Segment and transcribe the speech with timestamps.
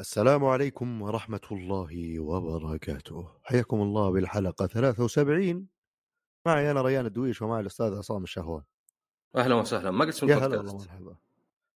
[0.00, 3.28] السلام عليكم ورحمة الله وبركاته.
[3.42, 5.66] حياكم الله بالحلقة 73
[6.46, 8.62] معي أنا ريان الدويش ومعي الأستاذ عصام الشهوان.
[9.36, 9.90] أهلا وسهلا.
[9.90, 10.88] ما قلت اسم البودكاست؟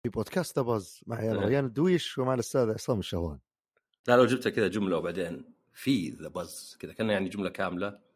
[0.03, 1.01] في بودكاست أباز.
[1.07, 1.47] معي أنا إيه.
[1.47, 3.39] ريان الدويش ومع الأستاذ عصام الشهوان.
[4.09, 8.08] لا لو جبتها كذا جملة وبعدين في ذا بز كذا كانه يعني جملة كاملة.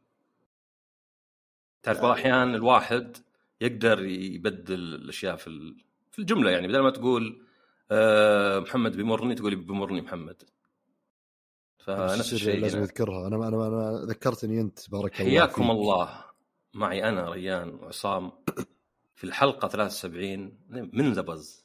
[1.82, 3.16] تعرف بعض الأحيان الواحد
[3.60, 5.74] يقدر يبدل الأشياء في
[6.10, 7.42] في الجملة يعني بدل ما تقول
[7.90, 10.42] آه، محمد بيمرني تقول بيمرني محمد.
[11.78, 12.86] فنفس الشيء لازم هنا.
[12.86, 15.70] أذكرها أنا أنا أنا ذكرتني أنت بارك الله حياكم.
[15.70, 16.24] الله.
[16.74, 18.32] معي أنا ريان وعصام
[19.14, 21.64] في الحلقة 73 من ذا بز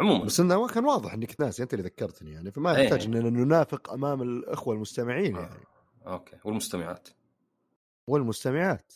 [0.00, 0.24] عموما.
[0.24, 2.84] بس انه كان واضح إنك ناسي أنت اللي ذكرتني يعني فما إيه.
[2.84, 5.64] يحتاج إننا ننافق أمام الأخوة المستمعين يعني.
[6.06, 6.36] okay.
[6.44, 7.08] والمستمعات.
[8.10, 8.92] والمستمعات.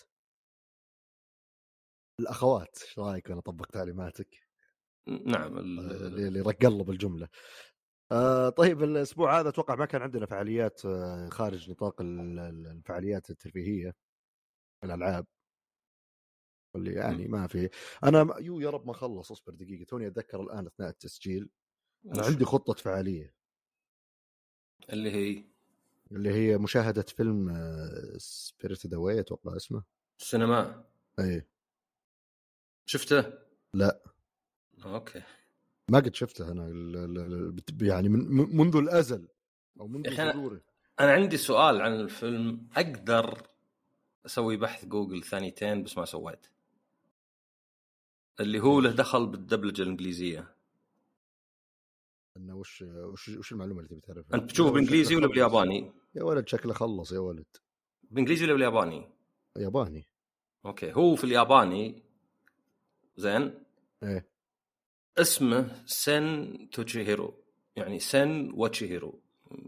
[2.20, 4.48] الأخوات إيش رأيك أنا طبق تعليماتك؟
[5.27, 7.28] نعم ال- اللي اللي رقلب الجملة.
[8.12, 13.30] آه طيب الأسبوع هذا أتوقع ما كان عندنا فعاليات آه خارج نطاق ال- ال- الفعاليات
[13.30, 13.94] الترفيهية
[14.84, 15.27] الألعاب.
[16.77, 17.70] اللي يعني ما في.
[18.05, 19.84] أنا يو يا رب ما خلص أصبر دقيقة.
[19.84, 21.50] توني أتذكر الآن أثناء التسجيل
[22.06, 23.34] أنا وش؟ عندي خطة فعالية.
[24.92, 25.44] اللي هي
[26.12, 27.55] اللي هي مشاهدة فيلم
[28.16, 29.83] Spirited Away أتوقع اسمه.
[30.20, 30.84] السينما؟
[31.19, 31.47] أي.
[32.87, 33.33] شفته؟
[33.75, 34.03] لا.
[34.84, 35.23] أوكي.
[35.91, 36.69] ما قد شفته أنا
[37.81, 39.29] يعني من منذ الأزل
[39.81, 40.61] أو منذ صدوره
[41.01, 42.69] أنا عندي سؤال عن الفيلم.
[42.77, 43.48] أقدر
[44.27, 46.47] أسوي بحث جوجل ثانيتين بس ما سويت؟
[48.41, 50.58] اللي هو له دخل بالدبلجة الإنجليزية.
[52.39, 55.27] إنه وش وش وش المعلومة اللي تبي تعرفها؟ أنت بتشوفه بالانجليزي ولا.
[55.27, 57.47] بالياباني؟ يا ولد شكله خلص يا ولد.
[58.11, 59.08] بالانجليزي ولا بالياباني؟
[59.56, 60.06] ياباني.
[60.67, 62.03] أوكي هو في الياباني.
[63.17, 63.64] زين.
[64.03, 64.28] إيه.
[65.19, 67.34] اسمه 千と千尋
[67.77, 69.20] يعني سن وتشيهيرو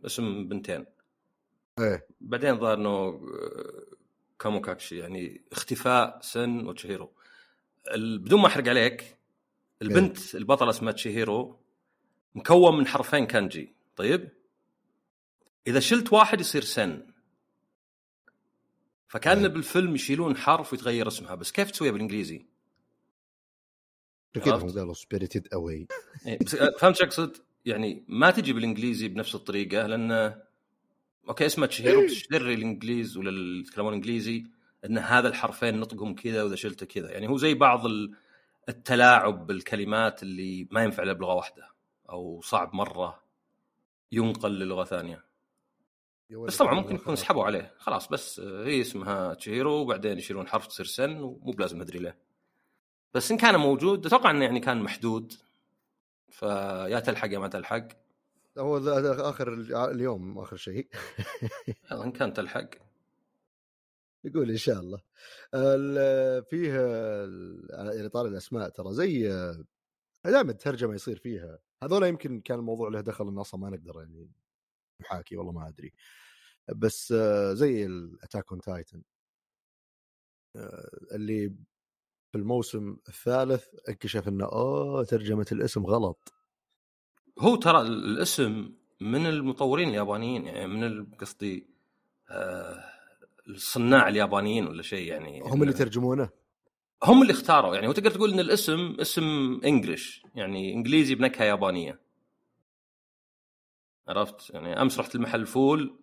[0.06, 0.86] اسم بنتين.
[1.78, 2.06] إيه.
[2.20, 3.20] بعدين ظهر إنه آه،
[4.38, 4.98] كاموكاكشي.
[4.98, 7.12] يعني اختفاء سن وتشيهيرو
[7.96, 9.16] بدون ما أحرق عليك
[9.82, 11.59] البنت البطلة اسمها تشيهيرو.
[12.34, 13.74] مكون من حرفين كانجي.
[13.96, 14.28] طيب؟
[15.66, 17.06] إذا شلت واحد يصير سن.
[19.08, 19.46] فكأن إيه.
[19.46, 21.34] بالفيلم يشيلون حرف ويتغير اسمها.
[21.34, 22.46] بس كيف تسويها بالإنجليزي؟
[24.44, 25.86] قالوا Spirited Away
[26.26, 30.40] إيه، آه، فهمت شو أقصد؟ يعني ما تجي بالإنجليزي بنفس الطريقة لأن
[31.28, 34.44] أوكي اسمها تشهيرو بس تدري الإنجليز ولا اللي يتكلمون إنجليزي
[34.84, 37.10] إن هذا الحرفين نطقهم كذا وإذا شلته كذا.
[37.10, 38.14] يعني هو زي بعض ال-
[38.68, 41.70] التلاعب بالكلمات اللي ما ينفع إلا بلغة واحدة.
[42.10, 43.22] أو صعب مرة
[44.12, 45.24] ينقل للغة ثانية.
[46.30, 47.74] بس طبعا ممكن يكون سحبوا عليه.
[47.78, 52.14] خلاص بس آه، هي اسمها تشهيرو وبعدين يشيلون حرف تصير سن ومو بلازم أدري له
[53.14, 55.32] بس إن كان موجود أتوقع إنه يعني كان محدود.
[56.28, 57.88] فيا تلحق يا ما تلحق.
[58.58, 58.78] هو
[59.28, 60.88] آخر ال- اليوم آخر شيء.
[61.92, 62.68] يلا إن كان تلحق.
[64.24, 65.00] يقول إن شاء الله.
[65.54, 66.72] ال- فيه
[67.70, 69.28] يعني طاري الأسماء ترى زي
[70.24, 74.30] دائما الترجمة يصير فيها هذول يمكن كان الموضوع له دخل ان أصلا ما نقدر يعني
[75.00, 75.92] نحاكي والله ما أدري.
[76.76, 79.02] بس آه، زي ال Attack on Titan
[81.12, 81.48] اللي
[82.32, 86.34] في الموسم الثالث انكشف إنه اوه ترجمة الاسم غلط.
[87.38, 91.66] هو ترى الاسم من المطورين اليابانيين يعني من قصدي
[92.30, 92.84] آه،
[93.48, 96.39] الصناع اليابانيين ولا شيء يعني هم اللي ترجمونه.
[97.04, 97.74] هم اللي اختاروا.
[97.74, 99.24] يعني وتقدر تقول إن الاسم اسم
[99.64, 102.00] English يعني إنجليزي بنكهة يابانية.
[104.08, 105.96] عرفت؟ يعني أمس رحت المحل فول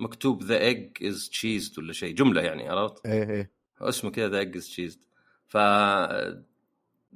[0.00, 3.50] مكتوب the egg is cheesed ولا شيء جملة يعني عرفت؟ إيه إيه.
[3.80, 5.00] اسمه كذا the egg is cheesed
[5.46, 5.56] ف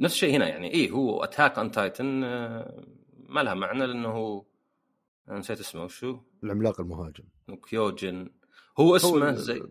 [0.01, 0.71] نفس الشيء هنا يعني.
[0.71, 2.21] إيه هو Attack on Titan
[3.29, 4.45] ما لها معنى لأنه هو
[5.29, 5.85] نسيت اسمه.
[5.85, 7.25] وشو؟ العملاق المهاجم.
[7.69, 8.31] كيوجن
[8.81, 9.63] هو اسمه ال- زي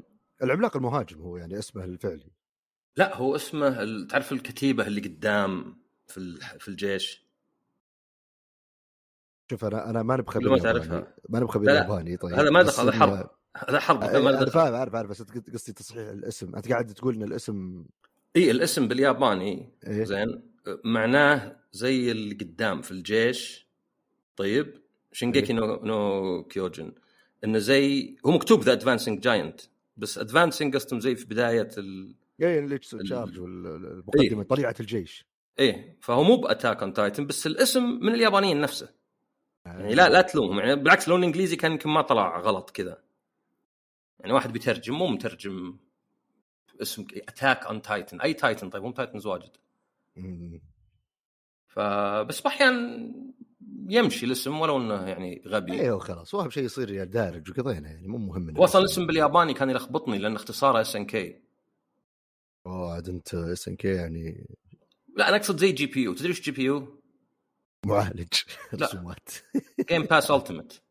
[0.44, 2.28] العملاق المهاجم هو يعني اسمه الفعلي.
[2.98, 5.78] لا هو اسمه تعرف الكتيبة اللي قدام
[6.08, 7.28] في في الجيش؟
[9.52, 11.80] شوف أنا أنا ما نبغى ولا ما تعرفها؟ ما نبغى لا، لا.
[11.82, 12.34] بالياباني طيب.
[12.34, 13.30] هذا ما دخل حرب.
[13.58, 14.52] هذا حرب ما له أنا دخل.
[14.52, 16.56] فاهم عارف عارف بس قصدي تصحيح الاسم.
[16.56, 17.86] أنت قاعد تقول إن الاسم
[18.36, 19.74] إي الاسم بالياباني.
[19.88, 20.42] إيه؟ زين.
[20.84, 23.68] معناه زي اللي قدام في الجيش.
[24.36, 24.82] طيب.
[25.12, 26.92] 進撃の, の巨人.
[27.44, 29.62] إنه زي هو مكتوب the advancing giant
[29.98, 32.16] بس advancing قصدهم زي في بداية ال...
[32.42, 35.26] اي اللي ال- charge والمقدمه طليعة الجيش.
[35.60, 38.90] إيه فهو مو ب Attack on Titan بس الاسم من اليابانيين نفسه.
[39.66, 43.04] يعني لا لا تلومهم يعني بالعكس لو الإنجليزي كان يمكن ما طلع غلط كذا.
[44.20, 45.78] يعني واحد بيترجم مو مترجم
[46.82, 49.50] اسم Attack on Titan أي titan طيب هم titans واجد.
[51.68, 53.14] فبس أحيانا
[53.90, 55.82] يمشي الاسم ولو إنه يعني غبي.
[55.82, 59.54] أيوه خلاص واهم شيء يصير يا دارج وقضينا يعني مو مهم وصل بس- الاسم بالياباني
[59.54, 61.47] كان يلخبطني لأن اختصاره SNK.
[62.68, 64.48] اوه عاد انت SNK يعني
[65.16, 67.02] لا أنا أقصد زي GPU تدري إيش GPU؟
[67.86, 68.34] معالج.
[68.74, 68.86] لا.
[68.88, 69.30] رسومات.
[69.90, 70.82] Game Pass Ultimate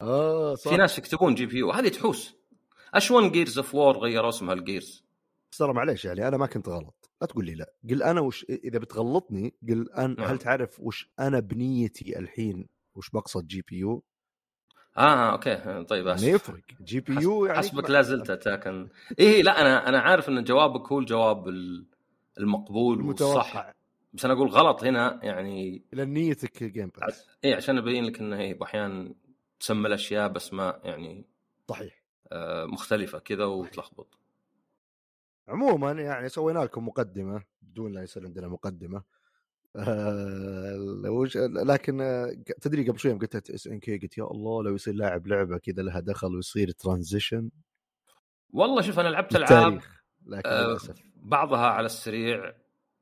[0.00, 0.70] آه صح.
[0.70, 2.34] في ناس يكتبون GPU هذه تحوس.
[2.94, 5.04] اشون Gears of War غيروا اسمها ال Gears
[5.52, 7.10] بس ترى معليش يعني أنا ما كنت غلط.
[7.20, 7.74] لا تقول لي لا.
[7.90, 10.28] قل أنا وش إذا بتغلطني قل أن نعم.
[10.28, 14.04] هل تعرف وش أنا بنيتي الحين؟ وش بقصد GPU
[14.96, 15.84] آه أوكي.
[15.84, 18.88] طيب اسف يفرق جي بي يو يعني حسبك لا زلت اتاكن
[19.18, 21.86] إيه لا أنا أنا عارف أن جوابك هو الجواب ال-
[22.38, 23.72] المقبول والصح.
[24.12, 28.38] بس أنا أقول غلط هنا يعني لأن نيتك Game Pass إيه عشان أبين لك انه
[28.40, 29.14] إيه أحيانا
[29.60, 31.26] تسمى الأشياء بس ما يعني
[31.68, 32.02] صحيح.
[32.32, 34.18] آه مختلفة كذا وتلخبط.
[35.48, 38.98] عموما يعني سوينا لكم مقدمة بدون لا يصير عندنا مقدمة.
[38.98, 39.04] آه
[41.66, 45.58] لكن آه، تدري قبل شوي يوم قلت SNK قلت يا الله لو يصير لاعب لعبة
[45.58, 47.50] كذا لها دخل ويصير transition
[48.52, 49.80] والله شوف أنا لعبت ألعاب
[50.26, 50.94] لكن آه، للأسف.
[51.16, 52.52] بعضها على السريع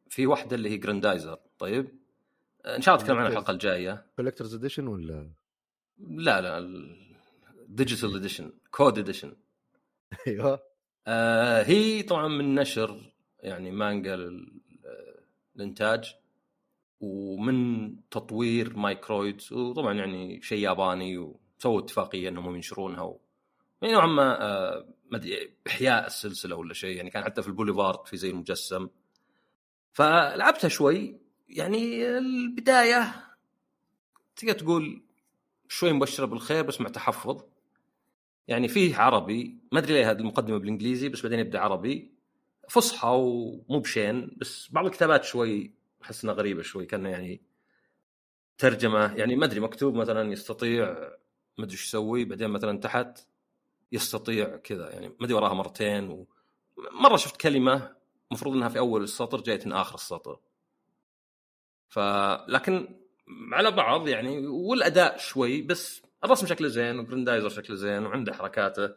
[0.08, 1.88] في واحدة اللي هي جراندايزر طيب؟
[2.64, 3.28] آه، إن شاء الله اتكلم عنها.
[3.30, 4.06] الحلقة الجاية.
[4.16, 5.30] Collector's Edition ولا؟
[5.98, 6.68] لا لا
[7.68, 9.32] digital edition code edition
[10.26, 10.62] أيوه.
[11.06, 15.22] آه هي طبعا من نشر يعني مانجا لل- آه،
[15.56, 16.14] الانتاج
[17.02, 23.20] ومن تطوير Microids وطبعا يعني شيء ياباني وسووا اتفاقية إنهم ينشرونها و...
[23.82, 28.06] يعني نوعا ما آه ما أدري إحياء السلسلة ولا شيء يعني كان حتى في البوليفارد
[28.06, 28.88] في زي المجسم
[29.92, 33.14] فلعبتها شوي يعني البداية
[34.36, 35.02] تقدر تقول
[35.68, 37.44] شوي مبشرة بالخير بس مع تحفظ.
[38.48, 42.12] يعني فيه عربي ما أدري ليه هذه المقدمة بالإنجليزي بس بعدين يبدأ عربي.
[42.68, 47.42] فصحى ومو بشين بس بعض الكتابات شوي احس انها غريبة شوي كأنه يعني
[48.58, 50.86] ترجمة يعني ما أدري مكتوب مثلا يستطيع
[51.58, 53.18] ما أدري إيش يسوي بعدين مثلا تحت
[53.92, 56.28] يستطيع كذا يعني ما أدري وراها مرتين و...
[56.92, 57.92] مرة شفت كلمة
[58.32, 60.40] المفروض إنها في أول السطر جاية من آخر السطر.
[61.88, 61.98] ف
[62.48, 63.00] لكن
[63.52, 68.94] على بعض يعني والأداء شوي بس الرسم شكله زين وجرندايزر شكله زين وعنده حركاته.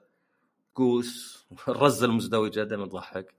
[0.75, 3.35] قوس الرزه المزدوجة دائما تضحك.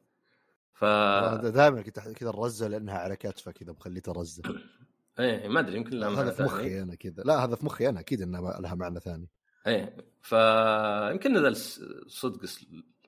[0.77, 4.43] ف دائما كنت كذا الرزة لأنها على كتفه كذا مخليتها رزة.
[5.21, 6.49] إيه ما أدري يمكن لها هذا معنى في ثاني.
[6.51, 7.23] مخي أنا كذا.
[7.23, 9.29] لا هذا في مخي أنا أكيد إنها لها معنى ثاني.
[9.67, 12.41] إيه فيمكن ذا الس- صدق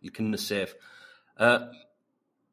[0.03, 0.75] يمكن السيف.
[1.38, 1.73] آه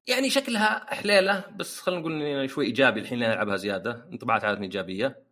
[0.08, 4.08] يعني شكلها حليلة بس خلينا نقول إني شوي إيجابي الحين ألعبها زيادة.
[4.12, 5.24] انطباعات عاده إيجابية.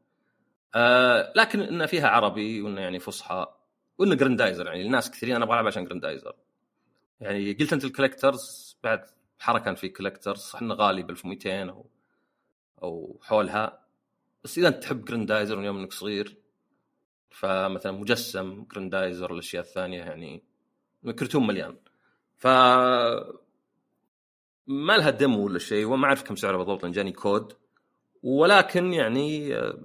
[0.76, 3.48] آه لكن إن فيها عربي وإنه يعني فصحى
[3.98, 6.36] وإنه جراندايزر يعني الناس كثيرين أنا أبغى ألعب عشان جراندايزر
[7.20, 9.06] يعني قلت أنت ال Collector's بعد
[9.44, 11.86] حركه في Collector's صح انه غالي ب 1200 أو
[12.84, 13.84] أو حولها.
[14.44, 16.38] بس اذا انت تحب جراندايزر من يوم إنك صغير.
[17.30, 20.44] فمثلا مجسم جراندايزر الاشياء الثانية يعني
[21.19, 21.78] كرتون مليان.
[22.38, 22.48] ف
[24.68, 27.54] ما لها demo ولا شيء وما أعرف كم سعرها بالضبط جاني كود
[28.24, 29.84] ولكن يعني آه،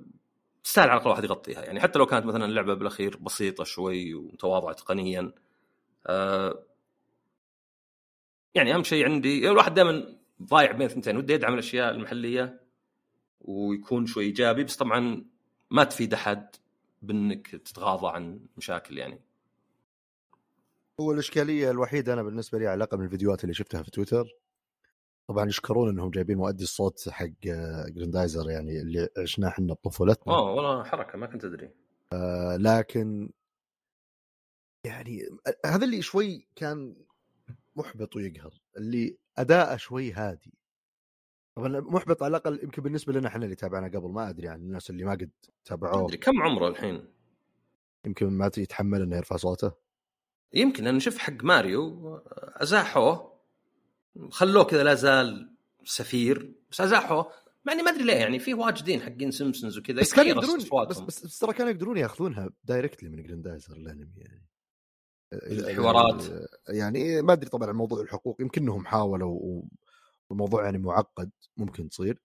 [0.64, 1.64] تستاهل على الأقل واحد يغطيها.
[1.64, 5.32] يعني حتى لو كانت مثلا اللعبة بالأخير بسيطة شوي ومتواضعة تقنيا
[6.06, 6.67] آه،
[8.58, 12.60] يعني أهم شيء عندي يعني الواحد دائما ضايع بين ثنتين ودي يدعم الأشياء المحلية
[13.40, 15.24] ويكون شوي إيجابي بس طبعا
[15.70, 16.56] ما تفيد أحد
[17.02, 19.20] بإنك تتغاضى عن مشاكل يعني.
[21.00, 24.26] هو الاشكاليه الوحيدة أنا بالنسبة لي على الأقل من الفيديوهات اللي شفتها في تويتر
[25.28, 30.34] طبعا يشكرون إنهم جايبين مؤدي الصوت حق آه، جراندايزر يعني اللي عشناه إحنا بطفولتنا.
[30.34, 31.70] أوه والله حركة ما كنت أدري.
[32.12, 33.30] آه، لكن
[34.84, 35.22] يعني
[35.66, 36.96] هذا اللي شوي كان
[37.78, 40.54] محبط ويقهر اللي أداءه شوي هادي.
[41.56, 44.90] طبعا محبط على الأقل يمكن بالنسبة لنا إحنا اللي تابعنا قبل ما أدري عن الناس
[44.90, 45.30] اللي ما قد
[45.64, 46.04] تابعوه.
[46.04, 47.04] أدري كم عمره الحين؟
[48.06, 49.72] يمكن ما يتحمل إنه يرفع صوته.
[50.54, 53.38] يمكن أنا شوف حق ماريو أزاحوه
[54.30, 55.54] خلوه كذا لا زال
[55.84, 57.32] سفير بس أزاحوه.
[57.64, 60.86] مع إني ما أدري ليه يعني في واجدين حقين سيمبسونز وكذا بس كانوا يقدرون.
[60.88, 64.46] بس, بس ترى كانوا يقدرون يأخذونها directly من جراندايزر الأنمي يعني.
[65.32, 66.24] الحوارات.
[66.68, 69.68] يعني ما أدري طبعا عن موضوع الحقوق يمكنهم حاولوا و-
[70.30, 72.22] والموضوع يعني معقد ممكن تصير.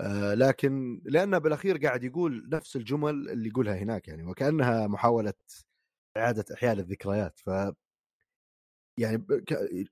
[0.00, 5.34] آه لكن لأنه بالأخير قاعد يقول نفس الجمل اللي يقولها هناك يعني وكأنها محاولة
[6.16, 7.38] إعادة إحياء للذكريات.
[7.40, 7.50] ف
[9.00, 9.26] يعني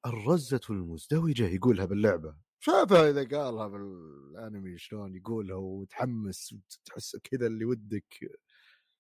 [0.07, 2.37] الرزة المزدوجة يقولها باللعبة.
[2.65, 8.39] شافها إذا قالها بالأنمي شلون يقولها وتحمس وتحس كذا اللي ودك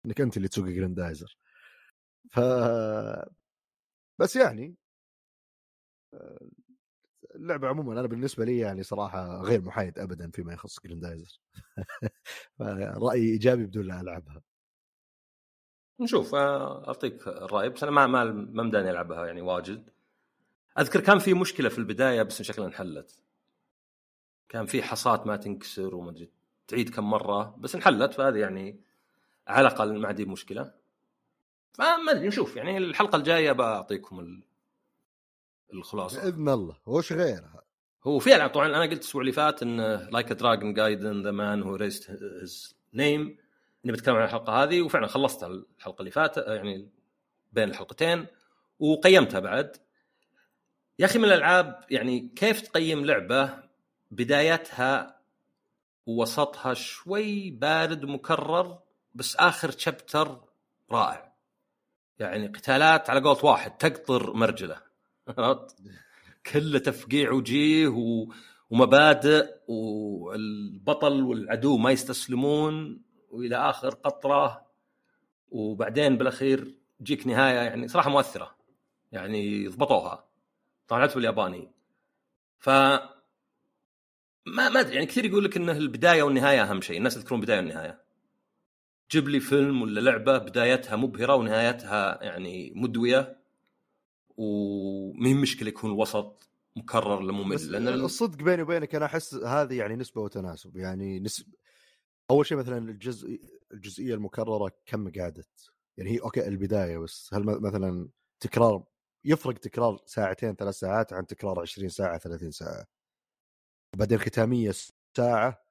[0.06, 1.38] إنك أنت اللي تسوق جراندايزر
[2.32, 2.40] ف
[4.20, 4.76] بس يعني
[7.36, 11.40] اللعبة عموما أنا بالنسبة لي يعني صراحة غير محايد ابدا فيما يخص جريندايزر
[13.04, 14.42] رايي إيجابي بدون لا ألعبها.
[16.00, 19.90] نشوف آه، أعطيك الرأي بس أنا ما ما مداني ألعبها يعني واجد.
[20.80, 23.22] أذكر كان في مشكلة في البداية بس شكلها انحلت.
[24.50, 26.28] كان في حصات ما تنكسر وما
[26.68, 28.82] تعيد كم مرة بس انحلت فهذه يعني
[29.48, 30.74] على الأقل ما عندي مشكلة.
[31.74, 32.56] فما أدري نشوف.
[32.56, 34.44] يعني الحلقة الجاية بعطيكم ال...
[35.74, 36.22] الخلاصة.
[36.22, 36.78] بإذن الله.
[36.86, 37.62] وش غيرها؟
[38.04, 41.64] هو العاب طبعا أنا قلت الأسبوع اللي فات إن Like a Dragon Gaiden The Man
[41.64, 43.38] Who Erased His Name
[43.86, 44.82] إني بتكلم عن الحلقة هذه.
[44.82, 46.90] وفعلا خلصتها الحلقة اللي فاتت يعني
[47.54, 48.26] بين الحلقتين
[48.80, 49.78] وقيمتها بعد.
[51.00, 53.64] يا أخي من الألعاب يعني كيف تقيم لعبة
[54.12, 55.20] بدايتها
[56.06, 58.80] ووسطها شوي بارد ومكرر
[59.16, 60.42] بس آخر شابتر
[60.92, 61.27] رائع.
[62.20, 64.82] يعني قتالات على قولة واحد تقطر مرجله؟
[66.52, 68.28] كله تفقيع وجيه و...
[68.70, 74.68] ومبادئ والبطل والعدو ما يستسلمون وإلى آخر قطرة.
[75.50, 78.56] وبعدين بالأخير تجيك نهاية يعني صراحة مؤثرة.
[79.12, 80.26] يعني ضبطوها.
[80.88, 81.72] طبعا لعبت بالياباني
[82.60, 83.10] ف ما
[84.46, 88.02] ما أدري يعني كثير يقول لك إنه البداية والنهاية أهم شيء الناس يذكرون البدايه والنهاية.
[89.12, 93.38] جيب لي فيلم ولا لعبة بدايتها مبهرة ونهايتها يعني مدوية؟
[94.38, 100.22] ومي مشكلة يكون الوسط مكرر لممل لأن الصدق بيني وبينك أنا أحس هذه يعني نسبة
[100.22, 100.78] وتناسب.
[100.78, 101.46] يعني نسب
[102.32, 103.40] أول شيء مثلا الجزء
[103.74, 108.10] الجزئية المكررة كم قعدت؟ يعني هي أوكي البداية بس هل مثلا
[108.40, 108.84] تكرار
[109.26, 112.86] يفرق تكرار ساعتين ثلاث ساعات عن تكرار 20 ساعة 30 ساعة.
[113.94, 114.72] وبعدين ختامية
[115.18, 115.67] ساعة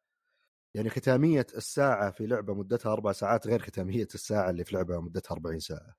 [0.76, 5.34] يعني ختامية الساعة في لعبة مدتها أربع ساعات غير ختامية الساعة اللي في لعبة مدتها
[5.34, 5.94] 40 ساعة.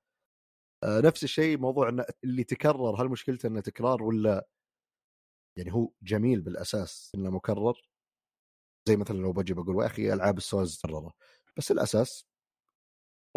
[0.84, 4.48] آه نفس الشيء موضوع إن اللي تكرر هل مشكلته إنه تكرار ولا
[5.58, 7.74] يعني هو جميل بالأساس إنه مكرر؟
[8.88, 11.12] زي مثلا لو بجي بقول يا أخي ألعاب ال Souls مكرره
[11.56, 12.28] بس الأساس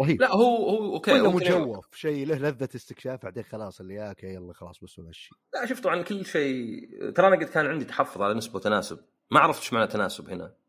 [0.00, 0.20] رهيب.
[0.20, 4.52] لا هو هو أوكي ولا مجوف شيء له لذة استكشاف بعدين خلاص اللي أوكي يلا
[4.52, 8.34] خلاص بس مشي لا شوف طبعا كل شيء ترى أنا قد كان عندي تحفظ على
[8.34, 8.98] نسبة وتناسب.
[9.30, 10.61] ما عرفت إيش معنى تناسب هنا.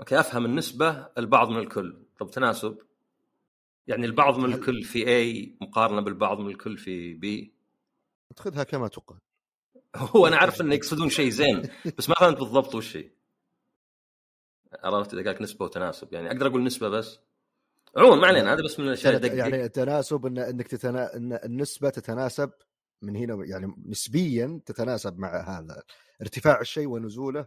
[0.00, 2.04] أوكي أفهم النسبة البعض من الكل.
[2.18, 2.78] طب تناسب؟
[3.86, 7.54] يعني البعض من الكل في A مقارنة بالبعض من الكل في B
[8.38, 9.18] خذها كما تقال.
[9.96, 11.62] هو أنا عارف انه يقصدون شيء زين
[11.98, 13.10] بس ما فهمت بالضبط وش هي.
[14.84, 16.12] عرفت إذا قالك نسبة وتناسب.
[16.12, 17.18] يعني أقدر أقول نسبة بس؟
[17.96, 21.16] عموما ما علينا هذا بس من الأشياء يعني التناسب ان إنك تتنا...
[21.16, 22.50] إن النسبة تتناسب
[23.02, 25.82] من هنا يعني نسبيا تتناسب مع هذا.
[26.22, 27.46] ارتفاع الشيء ونزوله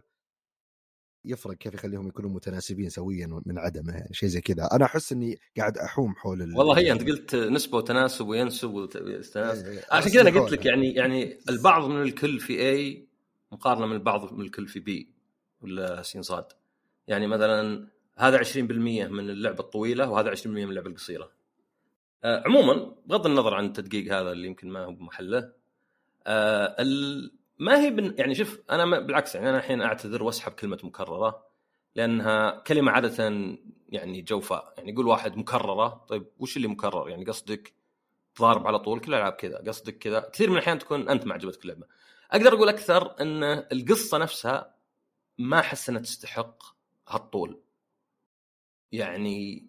[1.24, 4.68] يفرق كيف يخليهم يكونوا متناسبين سويا من عدمه يعني شيء زي كذا.
[4.72, 6.56] أنا أحس إني قاعد أحوم حول ال...
[6.56, 9.66] والله هي أنت قلت نسبة وتناسب وينسب وتناسب.
[9.66, 12.98] إيه، إيه، عشان كذا أنا قلت لك يعني يعني البعض من الكل في A
[13.52, 15.14] مقارنة من البعض من الكل في B
[15.64, 16.44] ولا سين صاد؟
[17.08, 21.30] يعني مثلا هذا 20% من اللعبة الطويلة وهذا 20% من اللعبة القصيرة.
[22.24, 25.52] آه عموما بغض النظر عن التدقيق هذا اللي يمكن ما هو بمحله
[26.26, 26.76] آه
[27.58, 31.44] ما هي بن يعني شوف أنا بالعكس يعني أنا الحين أعتذر وأسحب كلمة مكررة
[31.94, 33.24] لأنها كلمة عادة
[33.88, 37.74] يعني جوفاء يعني يقول واحد مكررة طيب وش اللي مكرر؟ يعني قصدك
[38.40, 39.58] ضارب على طول كل الألعاب كذا.
[39.66, 40.20] قصدك كذا.
[40.32, 41.86] كثير من الأحيان تكون أنت ما عجبتك اللعبة.
[42.30, 44.74] أقدر أقول أكثر إن القصة نفسها
[45.38, 46.62] ما أحس إنها تستحق
[47.08, 47.60] هالطول.
[48.92, 49.68] يعني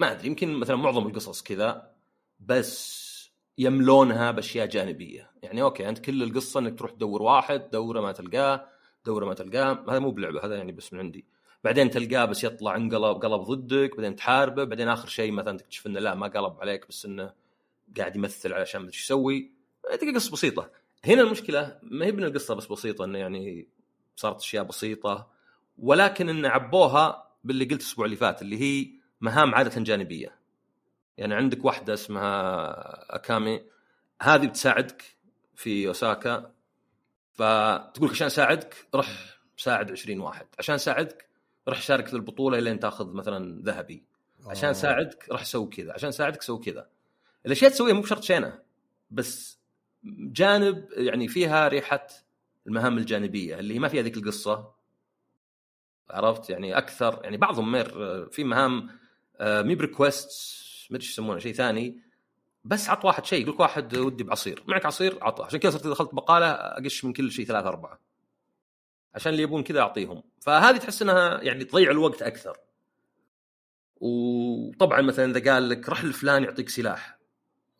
[0.00, 1.94] ما أدري يمكن مثلا معظم القصص كذا
[2.40, 3.03] بس
[3.58, 5.30] يملونها بأشياء جانبية.
[5.42, 8.66] يعني أوكي أنت كل القصة إنك تروح تدور واحد دوره ما تلقاه
[9.06, 9.84] دوره ما تلقاه.
[9.88, 11.24] هذا مو بلعبة هذا يعني بس من عندي.
[11.64, 16.00] بعدين تلقاه بس يطلع انقلب قلب ضدك بعدين تحاربه بعدين آخر شيء مثلا تكتشف إنه
[16.00, 17.32] لا ما قلب عليك بس إنه
[17.96, 19.50] قاعد يمثل علشان ما يسوي.
[20.00, 20.70] تلقى قصة بسيطة.
[21.04, 23.68] هنا المشكلة ما هي من القصة بس بسيطة إنه يعني
[24.16, 25.28] صارت أشياء بسيطة
[25.78, 30.43] ولكن ان عبوها باللي قلت الأسبوع اللي فات اللي هي مهام عادة جانبية.
[31.18, 33.62] يعني عندك واحدة اسمها أكامي
[34.22, 35.02] هذه بتساعدك
[35.54, 36.52] في أوساكا
[37.32, 41.28] فتقول عشان أساعدك روح ساعد 20 واحد عشان أساعدك
[41.68, 44.04] روح شارك في البطولة لين تاخذ مثلا ذهبي
[44.46, 46.88] عشان أساعدك روح سوي كذا عشان أساعدك سوي كذا.
[47.46, 48.58] الاشياء تسويها مو بشرط شينه
[49.10, 49.58] بس
[50.04, 52.06] جانب يعني فيها ريحة
[52.66, 54.74] المهام الجانبية اللي ما فيها ذيك القصة.
[56.10, 57.88] عرفت؟ يعني أكثر يعني بعضهم مير
[58.30, 58.90] في مهام
[59.40, 60.30] آه، مي prequest
[60.94, 62.00] ما أدري يسمونه شيء ثاني.
[62.64, 64.62] بس عط واحد شيء يقول لك واحد ودي بعصير.
[64.66, 65.44] معك عصير؟ عطه.
[65.44, 67.98] عشان كذا صرت دخلت بقالة أقش من كل شيء ثلاثة أربعة.
[69.14, 70.22] عشان اللي يبون كذا أعطيهم.
[70.40, 72.56] فهذه تحس إنها يعني تضيع الوقت أكثر.
[74.00, 77.18] وطبعا مثلا إذا قال لك رح الفلان يعطيك سلاح.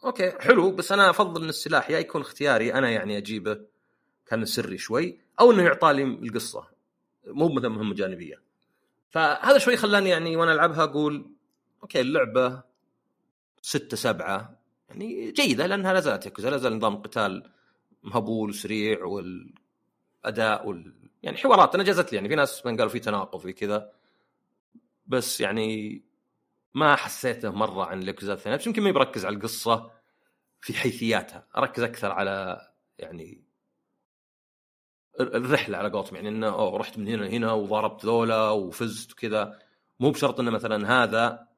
[0.05, 0.71] أوكي حلو.
[0.71, 3.61] بس أنا أفضل إن السلاح يا يكون اختياري أنا يعني أجيبه
[4.27, 6.67] كان سري شوي أو إنه يعطى لي القصة.
[7.27, 8.43] مو مثلا مهمة جانبية.
[9.11, 11.31] فهذا شوي خلاني يعني وأنا ألعبها أقول
[11.83, 12.63] أوكي اللعبة
[13.65, 14.61] ستة سبعة.
[14.89, 17.51] يعني جيدة لأنها لا زالت ياكوزا لا زال نظام القتال
[18.03, 20.95] مهبول وسريع والأداء وال...
[21.23, 22.17] يعني حوارات أنا جازت لي.
[22.17, 23.93] يعني في ناس من قالوا في تناقض في كذا.
[25.07, 26.03] بس يعني
[26.75, 28.57] ما حسيته مرة عن الياكوزا الثانية.
[28.57, 29.91] بس يمكن ما بركز على القصة
[30.61, 31.47] في حيثياتها.
[31.57, 32.69] أركز أكثر على
[32.99, 33.45] يعني
[35.21, 36.17] الرحلة على قولتهم.
[36.17, 39.59] يعني إنه أوه رحت من هنا لهنا وضربت ذولا وفزت وكذا.
[40.01, 41.54] مو بشرط إنه مثلا هذا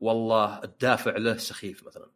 [0.00, 2.10] والله الدافع له سخيف مثلا.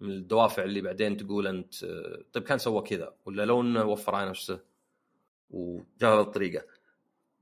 [0.00, 1.84] من الدوافع اللي بعدين تقول أنت
[2.32, 4.60] طيب كان سوى كذا ولا لو إنه وفر على نفسه
[6.02, 6.64] هذه الطريقة.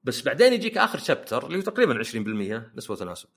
[0.05, 3.29] بس بعدين يجيك آخر شابتر اللي هو تقريبا 20% نسبة وتناسب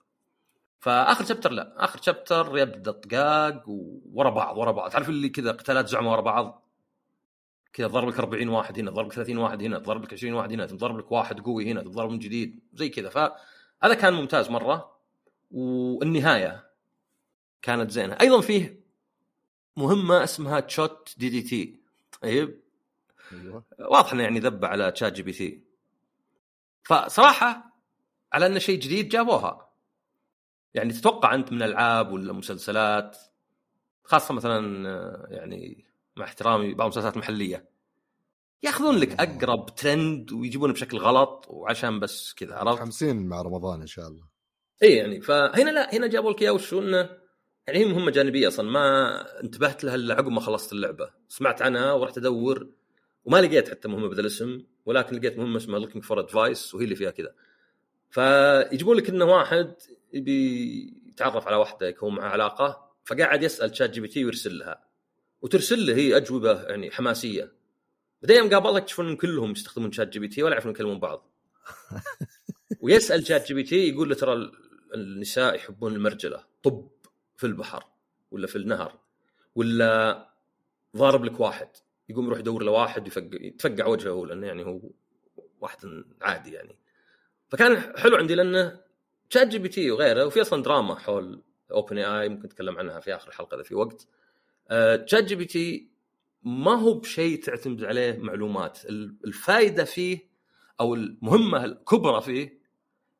[0.79, 3.63] فآخر شابتر لا آخر شابتر يبدأ طقاق
[4.13, 4.91] ورا بعض ورا بعض.
[4.91, 6.67] تعرف اللي كذا قتالات زعمه ورا بعض؟
[7.73, 10.51] كذا ضرب لك 40 واحد هنا ضرب لك 30 واحد هنا ضرب لك 20 واحد
[10.51, 13.09] هنا ضرب لك واحد قوي هنا تضرب من جديد زي كذا.
[13.09, 15.00] فهذا كان ممتاز مرة.
[15.51, 16.71] والنهاية
[17.61, 18.17] كانت زينة.
[18.21, 18.81] أيضا فيه
[19.77, 21.81] مهمة اسمها ChotDDT
[22.21, 22.61] طيب؟
[23.33, 23.63] أيوه.
[23.79, 25.63] واضح إنه يعني ذب على ChatGPT.
[26.83, 27.71] فصراحة
[28.33, 29.71] على إنه شيء جديد جابوها.
[30.73, 33.17] يعني تتوقع أنت من العاب ولا مسلسلات
[34.03, 35.85] خاصة مثلا آه، يعني
[36.17, 37.69] مع احترامي بعض المسلسلات المحلية.
[38.63, 43.87] يأخذون لك أقرب ترند ويجيبونه بشكل غلط وعشان بس كذا عرفت؟ متحمسين مع رمضان إن
[43.87, 44.30] شاء الله.
[44.83, 47.21] إي يعني فهنا لا هنا جابوا لك اياه وشو انه
[47.67, 51.09] يعني هي مهمه جانبية أصلا ما انتبهت لها إلا عقب ما خلصت اللعبة.
[51.29, 52.69] سمعت عنها ورحت أدور
[53.25, 56.95] وما لقيت حتى مهمة بذا الاسم ولكن لقيت مهمة اسمها Looking for Advice وهي اللي
[56.95, 57.33] فيها كذا.
[58.09, 59.73] فيجيبون لك إنه واحد
[60.13, 64.83] يبي يتعرف على واحدة يكون معها علاقة فقاعد يسأل ChatGPT ويرسل لها.
[65.41, 67.51] وترسل له هي أجوبة يعني حماسية.
[68.21, 71.31] بعدين يوم قابلها يكتشفون انهم كلهم يستخدمون ChatGPT ولا يعرفون يكلمون بعض.
[72.81, 74.51] ويسأل ChatGPT يقول له ترى
[74.93, 76.87] النساء يحبون المرجلة طب
[77.37, 77.83] في البحر
[78.31, 78.99] ولا في النهر
[79.55, 80.27] ولا
[80.97, 81.69] ضارب لك واحد
[82.09, 84.81] يقوم يروح يدور له واحد يفقع يتفقع وجهه هو لأنه يعني هو
[85.61, 86.75] واحد عادي يعني.
[87.49, 88.81] فكان حلو عندي لأنه
[89.29, 93.75] ChatGPT وغيره وفي أصلا دراما حول OpenAI ممكن نتكلم عنها في آخر الحلقة إذا في
[93.75, 94.07] وقت.
[95.05, 95.91] ChatGPT
[96.43, 98.85] ما هو بشيء تعتمد عليه معلومات.
[98.85, 100.19] ال- الفائده فيه
[100.79, 102.61] أو المهمة الكبرى فيه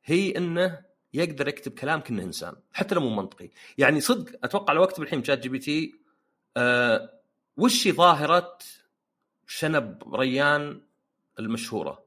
[0.04, 0.82] هي إنه
[1.14, 3.50] يقدر يكتب كلام كأنه إنسان حتى لو مو منطقي.
[3.78, 5.96] يعني صدق أتوقع لو أكتب الحين ChatGPT
[6.58, 7.22] آه
[7.58, 8.58] وش ظاهرة
[9.48, 10.82] شنب ريان
[11.40, 12.04] المشهورة؟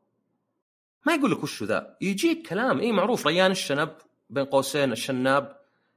[1.06, 1.96] ما يقول لك وش ذا.
[2.00, 3.96] يجيك كلام إي معروف ريان الشنب
[4.30, 5.56] بين قوسين الشناب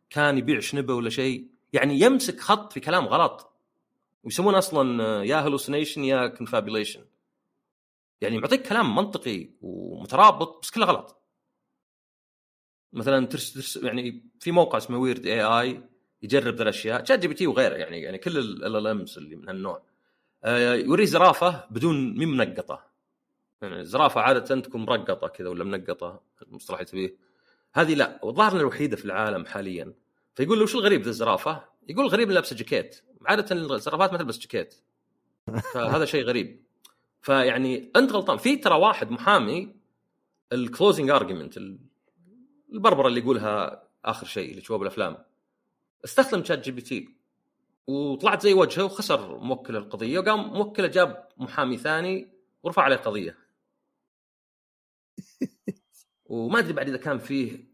[0.09, 1.47] كان يبيع شنبه ولا شيء.
[1.73, 3.53] يعني يمسك خط في كلام غلط.
[4.23, 7.05] ويسمون أصلا آه، يا hallucination يا confabulation
[8.21, 11.21] يعني معطيك كلام منطقي ومترابط بس كله غلط.
[12.93, 15.81] مثلا ترس ترس يعني في موقع اسمه Weird AI
[16.23, 17.04] يجرب ذا الأشياء.
[17.03, 19.84] ChatGPT وغيره يعني يعني كل ال LLMs اللي من هالنوع.
[20.43, 22.88] آه، يوريه زرافة بدون مين منقطة.
[23.62, 27.15] يعني الزرافه عادة تكون مرقطة كذا ولا منقطة المصطلح اللي تبيه.
[27.73, 29.93] هذه لا والظاهر الوحيدة في العالم حاليا.
[30.36, 33.04] فيقول له وش الغريب ذا الزرافة؟ يقول الغريب لابسه جاكيت.
[33.26, 34.76] عادة الزرافات ما تلبس جاكيت.
[35.73, 36.63] فهذا شيء غريب.
[37.21, 38.38] فيعني أنت غلطان.
[38.38, 39.76] في ترى واحد محامي
[40.53, 41.57] ال closing argument
[42.73, 45.17] البربرة اللي يقولها آخر شيء اللي تشوفه بالافلام
[46.06, 47.10] استخدم ChatGPT.
[47.88, 52.27] وطلعت زي وجهه وخسر موكل القضية وقام موكله جاب محامي ثاني
[52.63, 53.38] ورفع عليه قضيه
[56.25, 57.65] وما أدري بعد إذا كان فيه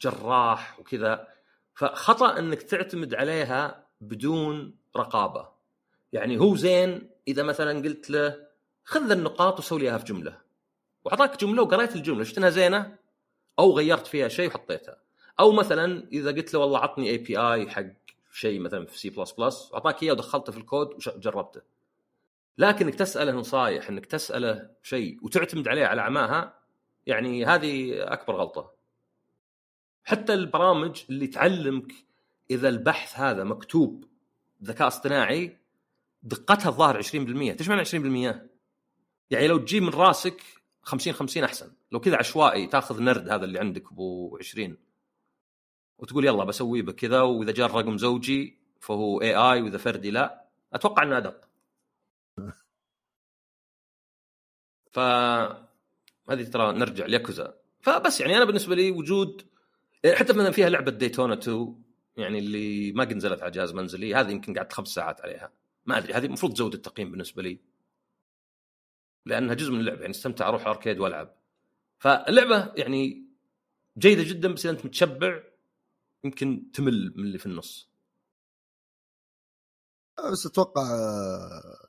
[0.00, 1.28] جراح وكذا.
[1.74, 5.48] فخطأ إنك تعتمد عليها بدون رقابة.
[6.12, 8.46] يعني هو زين إذا مثلا قلت له
[8.84, 10.40] خذ النقاط وسوي لي إياها في جملة.
[11.04, 12.98] وأعطاك جملة وقريت الجملة شفت انها زينة؟
[13.58, 14.96] أو غيرت فيها شيء وحطيتها.
[15.40, 17.84] أو مثلا إذا قلت له والله عطني API حق
[18.32, 21.60] شيء مثلا في سي بلس بلس واعطاك إياه ودخلته في الكود وجربته
[22.58, 26.58] لكنك تسأله نصايح إنك تسأله شيء وتعتمد عليه على عماها
[27.06, 28.72] يعني هذه أكبر غلطة.
[30.04, 31.92] حتى البرامج اللي تعلمك
[32.50, 34.04] إذا البحث هذا مكتوب
[34.60, 35.56] بذكاء اصطناعي
[36.22, 38.36] دقتها الظاهر 20% إيش معنى 20%؟
[39.30, 40.42] يعني لو تجيب من راسك
[40.88, 41.72] 50 50 أحسن.
[41.92, 44.76] لو كذا عشوائي تاخذ نرد هذا اللي عندك أبو 20
[45.98, 50.44] وتقول يلا بسويه بكذا وإذا جاء الرقم زوجي فهو اي اي وإذا فردي لا.
[50.72, 51.48] أتوقع إنه أدق.
[54.92, 54.98] ف
[56.30, 57.54] هذه ترى نرجع لياكوزا.
[57.80, 59.42] فبس يعني أنا بالنسبة لي وجود
[60.14, 61.82] حتى مثلا فيها لعبة ديتونا 2
[62.16, 65.52] يعني اللي ما قد نزلت على جهاز منزلي هذه يمكن قعدت خمس ساعات عليها.
[65.86, 67.58] ما أدري هذه المفروض تزود التقييم بالنسبة لي.
[69.28, 71.36] لأنها جزء من اللعبة يعني استمتع أروح أركيد وألعب.
[71.98, 73.28] فاللعبة يعني
[73.98, 75.42] جيدة جدا بس إذا أنت متشبع
[76.24, 77.90] يمكن تمل من اللي في النص.
[80.32, 81.88] بس أتوقع آه،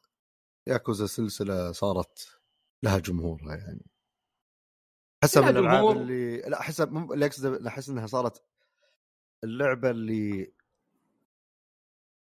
[0.67, 2.39] ياكوزا سلسلة صارت
[2.83, 3.85] لها جمهورها يعني.
[5.23, 5.97] حسب الألعاب.
[5.97, 8.43] اللي لا حسب اللي اقصد أحس إنها صارت
[9.43, 10.53] اللعبة اللي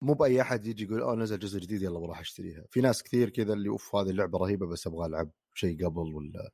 [0.03, 2.65] مو بأي أحد يجي يقول اوه نزل جزء جديد يلا بروح أشتريها.
[2.71, 6.51] في ناس كثير كذا اللي أوف هذه اللعبة رهيبة بس أبغى ألعب شيء قبل ولا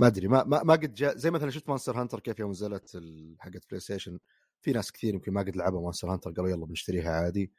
[0.00, 3.02] ما أدري ما ما, ما قد جاء زي مثلا شفت Monster Hunter كيف يوم نزلت
[3.40, 4.18] حقت PlayStation
[4.62, 7.52] في ناس كثير يمكن ما قد لعبوا Monster Hunter قالوا يلا بنشتريها عادي.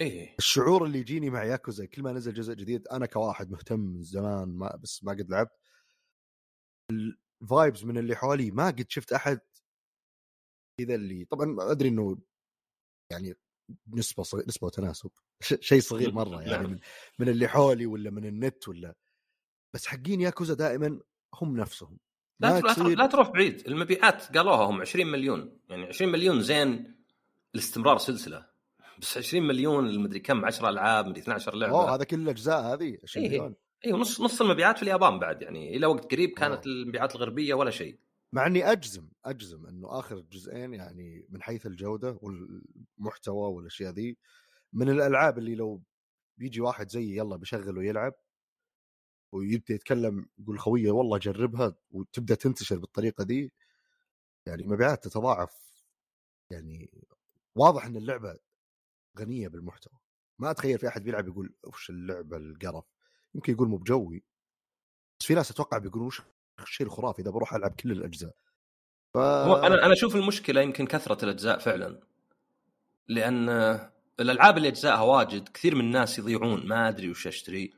[0.00, 0.34] إيه.
[0.38, 4.48] الشعور اللي يجيني مع ياكوزا كل ما نزل جزء جديد أنا كواحد مهتم من زمان
[4.48, 5.52] ما بس ما قد لعبت.
[6.90, 9.40] الفايبز من اللي حولي ما قد شفت أحد
[10.80, 12.18] كذا اللي طبعا أدري إنه
[13.10, 13.34] يعني
[13.92, 15.10] نسبة صغير نسبة وتناسب.
[15.60, 16.70] شيء صغير مرة يعني نعم.
[16.70, 16.78] من,
[17.18, 18.94] من اللي حولي ولا من النت ولا.
[19.74, 21.00] بس حقين ياكوزا دائما
[21.34, 21.98] هم نفسهم.
[22.40, 23.66] لا تصير لا تروح بعيد.
[23.68, 25.58] المبيعات قالوها هم 20 مليون.
[25.68, 26.94] يعني 20 مليون زين
[27.54, 28.46] لاستمرار سلسلة.
[28.98, 31.72] بس 20 مليون المدري كم 10 ألعاب مدري 12 لعبة.
[31.72, 33.30] أوه هذا كل الأجزاء هذه 20 إيه.
[33.30, 33.54] مليون.
[33.86, 35.76] أيوه نص نص المبيعات في اليابان بعد يعني.
[35.76, 36.74] إلى وقت قريب كانت أوه.
[36.74, 37.98] المبيعات الغربية ولا شيء.
[38.32, 44.18] مع إني أجزم أجزم إنه آخر جزئين يعني من حيث الجودة والمحتوى والأشياء ذي
[44.72, 45.82] من الألعاب اللي لو
[46.38, 48.14] بيجي واحد زيي يلا بيشغل ويلعب
[49.32, 53.52] ويبدأ يتكلم يقول خويه والله جربها وتبدأ تنتشر بالطريقة دي
[54.46, 55.72] يعني مبيعات تتضاعف
[56.50, 56.90] يعني
[57.56, 58.38] واضح إن اللعبة
[59.18, 59.98] غنية بالمحتوى.
[60.38, 62.84] ما أتخيل في أحد بيلعب يقول وش اللعبة القرف؟
[63.34, 64.24] يمكن يقول مو بجوي
[65.20, 66.22] بس في ناس أتوقع بيقولون وش
[66.68, 68.34] الشيء الخرافي إذا بروح ألعب كل الأجزاء.
[69.14, 69.18] ف...
[69.18, 72.00] أنا أنا أشوف المشكلة يمكن كثرة الأجزاء فعلا.
[73.08, 73.48] لأن
[74.20, 77.72] الألعاب اللي أجزائها واجد كثير من الناس يضيعون ما أدري وش أشتري.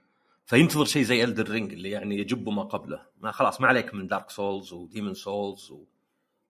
[0.47, 3.03] فينتظر شيء زي Elden Ring اللي يعني يجب ما قبله.
[3.21, 5.73] ما خلاص ما عليك من Dark Souls و Demon's Souls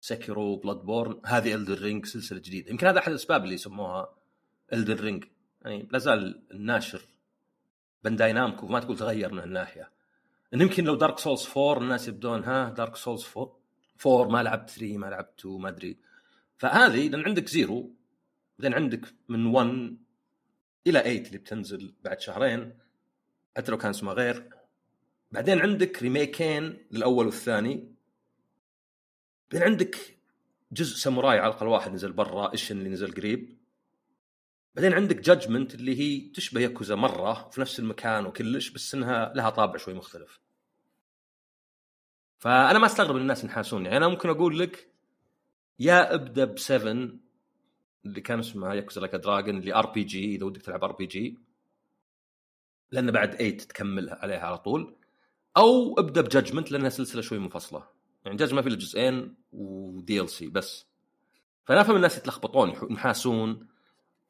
[0.02, 2.70] و Sekiro و Bloodborne هذه Elden Ring سلسلة جديدة.
[2.70, 4.08] يمكن هذا أحد الأسباب اللي يسموها
[4.72, 5.24] Elden Ring
[5.62, 7.00] يعني لا زال الناشر
[8.04, 9.90] Bandai Namco ما تقول تغير من الناحيه
[10.62, 13.58] يمكن لو Dark Souls 4 الناس يبدون ها Dark Souls 4
[14.06, 15.98] 4 ما لعبت 3 ما لعبت 2 ما أدري.
[16.56, 17.94] فهذه لأن عندك Zero
[18.58, 19.96] بعدين عندك من 1
[20.86, 22.78] إلى 8 اللي بتنزل بعد شهرين.
[23.56, 24.50] حتى لو كان اسمها غير.
[25.32, 27.94] بعدين عندك remake ين للأول والثاني.
[29.50, 30.18] بعدين عندك
[30.72, 33.58] جزء ساموراي على الأقل واحد نزل برا Ishin اللي نزل قريب.
[34.74, 39.50] بعدين عندك Judgment اللي هي تشبه ياكوزا مرة في نفس المكان وكلش بس إنها لها
[39.50, 40.43] طابع شوي مختلف.
[42.44, 44.90] فأنا ما أستغرب إن الناس ينحاسون يعني أنا ممكن أقول لك
[45.78, 47.08] يا أبدأ ب 7
[48.06, 51.38] اللي كان اسمها Yakuza Like a Dragon اللي RPG إذا ودك تلعب RPG
[52.92, 54.96] لأن بعد 8 تكملها عليها على طول.
[55.56, 57.82] أو أبدأ ب Judgment لأنها سلسلة شوي منفصلة.
[58.24, 60.86] يعني Judgment ما في إلا جزئين و DLC بس.
[61.64, 63.66] فأنا أفهم الناس يتلخبطون ينحاسون.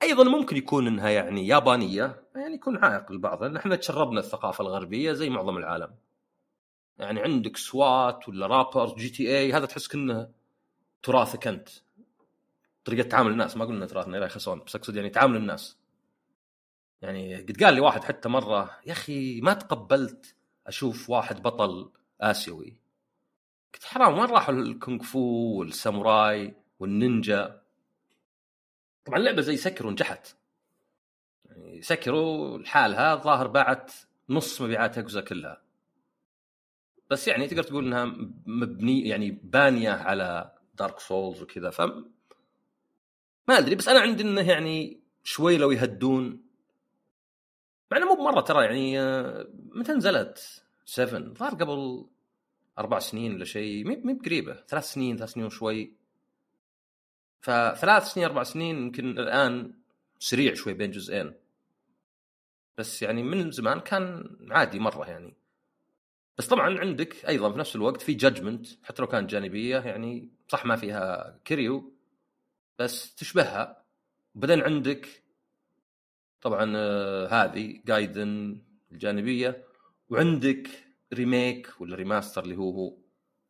[0.02, 5.12] أيضا ممكن يكون إنها يعني يابانية يعني يكون عائق للبعض لأن إحنا تشربنا الثقافة الغربية
[5.12, 5.94] زي معظم العالم.
[6.98, 10.30] يعني عندك SWAT ولا robbers GTA هذا تحس كأنه
[11.02, 11.68] تراثك أنت.
[12.84, 15.76] طريقة تعامل الناس ما قلنا تراثنا لا يخسون بس أقصد يعني تعامل الناس.
[17.02, 20.34] يعني قد قال لي واحد حتى مرة يا أخي ما تقبلت
[20.66, 22.76] أشوف واحد بطل آسيوي.
[23.74, 25.18] قلت حرام وين راحوا الكونغ فو
[25.58, 27.62] والساموراي والنينجا؟
[29.04, 30.36] طبعا لعبة زي Sekiro نجحت.
[31.44, 33.92] يعني Sekiro لحالها ظاهر باعت
[34.28, 35.63] نص مبيعات ياكوزا كلها.
[37.10, 38.04] بس يعني تقدر تقول إنها
[38.46, 41.70] مبني يعني بانية على Dark Souls وكذا.
[41.70, 41.80] ف
[43.48, 46.44] ما أدري بس أنا عندي إنه يعني شوي لو يهدون.
[47.90, 52.06] مع إنه مو بمرة ترى يعني آه، متى نزلت؟ 7 ظهر قبل
[52.78, 53.84] أربع سنين ولا شيء.
[53.84, 54.64] مي بقريبة.
[54.68, 55.92] ثلاث سنين ثلاث سنين وشوي.
[57.40, 59.74] فثلاث سنين أربع سنين يمكن الآن
[60.18, 61.34] سريع شوي بين جزئين.
[62.78, 65.34] بس يعني من زمان كان عادي مرة يعني.
[66.38, 70.66] بس طبعا عندك أيضا في نفس الوقت في Judgment حتى لو كانت جانبية يعني صح
[70.66, 71.92] ما فيها Kiryu
[72.78, 73.84] بس تشبهها.
[74.34, 75.08] وبعدين عندك
[76.40, 79.64] طبعا آه، هذه جايدن الجانبية.
[80.08, 80.68] وعندك
[81.12, 82.96] ريميك ولا ريماستر اللي هو هو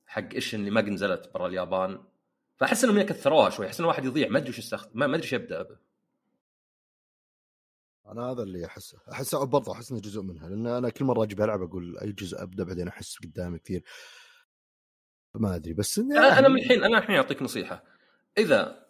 [0.07, 1.99] حق إيش اللي ما نزلت برا اليابان.
[2.57, 4.53] فأحس إنهم كثروها شوي أحس إن الواحد يضيع ما أدري
[4.94, 5.77] ما ما أدري إيش يبدأ به.
[8.07, 11.35] أنا هذا اللي احسه أحس برضه أحس إنه جزء منها لأن أنا كل مرة أجي
[11.35, 13.85] بلعب أقول أي جزء أبدأ بعدين أحس قدامي كثير.
[15.35, 17.85] ما أدري بس إنه أنا أنا يعني- من الحين أنا الحين أعطيك نصيحة.
[18.38, 18.87] إذا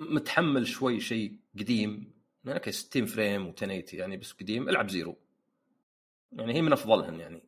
[0.00, 2.12] متحمل شوي شيء قديم
[2.44, 5.16] يعني أوكي 60 frame و1080 يعني بس قديم ألعب Zero.
[6.32, 7.42] يعني هي من أفضلهن يعني.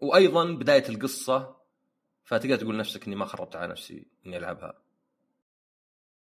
[0.00, 1.56] وأيضا بداية القصة
[2.24, 4.82] فتقدر تقول نفسك إني ما خربت على نفسي إني ألعبها.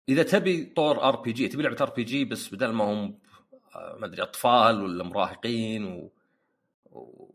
[0.09, 3.19] إذا تبي طور RPG تبي لعبة RPG بس بدل ما هم
[3.77, 6.13] آه، ما أدري أطفال ولا مراهقين و...
[6.93, 7.31] و...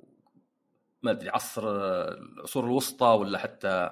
[1.04, 3.90] ما أدري عصر العصور الوسطى ولا حتى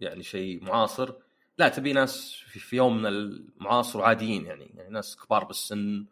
[0.00, 1.12] يعني شيء معاصر
[1.58, 6.06] لا تبي ناس في, في يومنا المعاصر وعاديين يعني يعني ناس كبار بالسن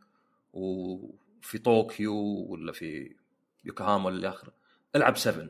[0.53, 2.15] وفي طوكيو
[2.49, 3.17] ولا في
[3.65, 4.53] يوكوهاما ولا آخره.
[4.97, 5.49] ألعب 7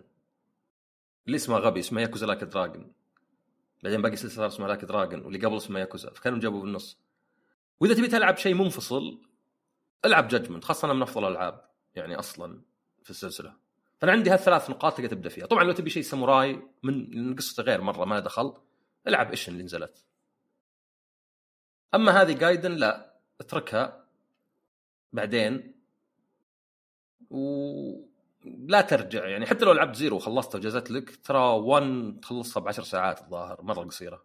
[1.27, 2.93] اللي اسمه غبي اسمه Yakuza Like a Dragon.
[3.83, 6.99] بعدين باقي سلسلة اسمها Like a Dragon واللي قبل اسمه ياكوزا فكانوا جابوا بالنص.
[7.81, 9.23] وإذا تبي تلعب شيء منفصل
[10.05, 12.63] ألعب Judgment خاصة أنا من أفضل الألعاب يعني أصلا
[13.03, 13.57] في السلسلة.
[13.99, 15.47] فأنا عندي هالثلاث نقاط تقدر تبدأ فيها.
[15.47, 18.55] طبعا لو تبي شيء ساموراي من قصته غير مرة ما دخل
[19.07, 20.05] ألعب Ishin اللي نزلت.
[21.95, 24.07] أما هذه Gaiden لا أتركها
[25.13, 25.75] بعدين.
[28.45, 32.85] ولا ترجع يعني حتى لو لعبت Zero وخلصتها وجازت لك ترى 1 تخلصها ب 10
[32.85, 34.25] ساعات الظاهر مرة قصيرة.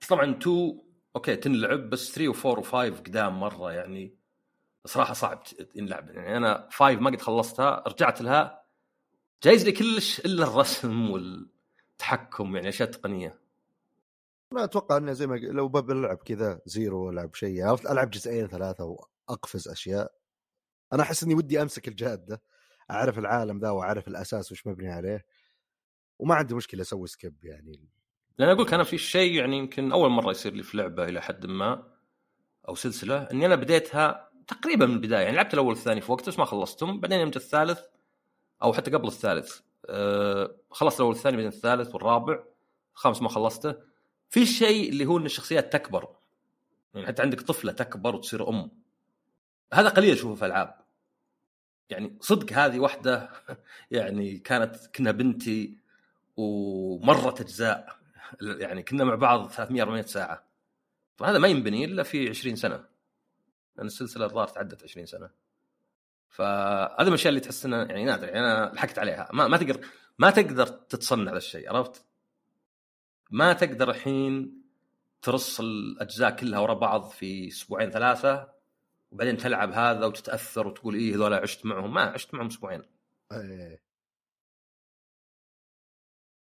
[0.00, 0.82] بس طبعا 2
[1.16, 4.14] أوكي تنلعب بس 3 و4 و5 قدام مرة يعني
[4.86, 5.42] صراحة صعب
[5.74, 8.64] ينلعب يعني أنا 5 ما قد خلصتها رجعت لها
[9.42, 13.40] جايز لي كلش إلا الرسم والتحكم يعني أشياء تقنية.
[14.52, 18.84] أنا أتوقع إنه زي ما لو بلعب كذا Zero ألعب شيء عرفت ألعب جزئين ثلاثة
[19.28, 20.19] وأقفز أشياء.
[20.92, 22.42] أنا أحس إني ودي أمسك الجاده
[22.90, 25.24] أعرف العالم ذا وأعرف الأساس وش مبني عليه
[26.18, 27.88] وما عندي مشكلة أسوي سكيب يعني
[28.38, 31.22] لأن أقول لك أنا في شيء يعني يمكن أول مرة يصير لي في لعبة إلى
[31.22, 31.86] حد ما
[32.68, 36.38] أو سلسلة إني أنا بديتها تقريبا من البداية يعني لعبت الأول والثاني في وقت بس
[36.38, 37.80] ما خلصتهم بعدين يوم الثالث
[38.62, 42.38] أو حتى قبل الثالث أه خلصت الأول والثاني بعدين الثالث والرابع
[42.94, 43.74] الخامس ما خلصته.
[44.28, 46.08] في شيء اللي هو إن الشخصيات تكبر
[46.94, 48.70] يعني حتى عندك طفلة تكبر وتصير أم.
[49.72, 50.79] هذا قليل أشوفه في ألعاب.
[51.90, 53.30] يعني صدق هذه واحدة
[53.90, 55.76] يعني كانت كنا بنتي
[56.36, 58.00] ومرت أجزاء
[58.42, 60.44] يعني كنا مع بعض 300 400 ساعة.
[61.22, 62.84] هذا ما ينبني إلا في 20 سنة.
[63.76, 65.30] لأن السلسلة الظاهر تعدت 20 سنة.
[66.28, 69.28] فهذا من الأشياء اللي تحس إنها يعني نادر يعني أنا لحقت عليها.
[69.32, 69.86] ما, ما تقدر
[70.18, 72.04] ما تقدر تتصنع هذا الشيء عرفت؟
[73.30, 74.62] ما تقدر الحين
[75.22, 78.59] ترص الأجزاء كلها ورا بعض في أسبوعين ثلاثة.
[79.10, 81.94] وبعدين تلعب هذا وتتأثر وتقول إيه هذول عشت معهم.
[81.94, 82.82] ما عشت معهم أسبوعين.
[83.32, 83.82] إيه.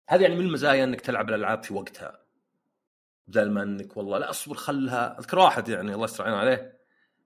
[0.09, 2.27] هذه يعني من المزايا إنك تلعب الألعاب في وقتها.
[3.29, 5.19] بدل ما إنك والله لا أصبر خلها.
[5.19, 6.81] أذكر واحد يعني الله يستر عليه.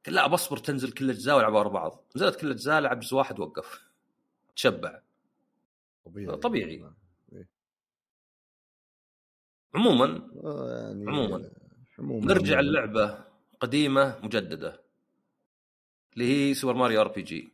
[0.07, 2.05] قال لا بصبر تنزل كل الاجزاء والعبها ورا بعض.
[2.17, 3.91] نزلت كل الاجزاء لعب جزء واحد وقف
[4.57, 5.01] تشبع.
[6.05, 6.37] طبيعي.
[6.37, 6.85] طبيعي.
[7.33, 7.49] إيه.
[9.75, 11.51] عموما آه، يعني عموما.
[11.99, 12.27] عموما.
[12.27, 13.25] نرجع اللعبه
[13.61, 14.90] قديمة مجددة.
[16.13, 17.53] اللي هي Super Mario RPG.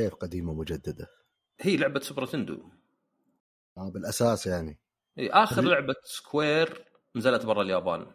[0.00, 1.08] كيف قديمة مجدده؟
[1.60, 2.68] هي لعبة Super Nintendo.
[3.78, 4.78] آه بالأساس يعني.
[5.18, 6.84] إي آخر لعبة Square
[7.16, 8.06] نزلت برا اليابان.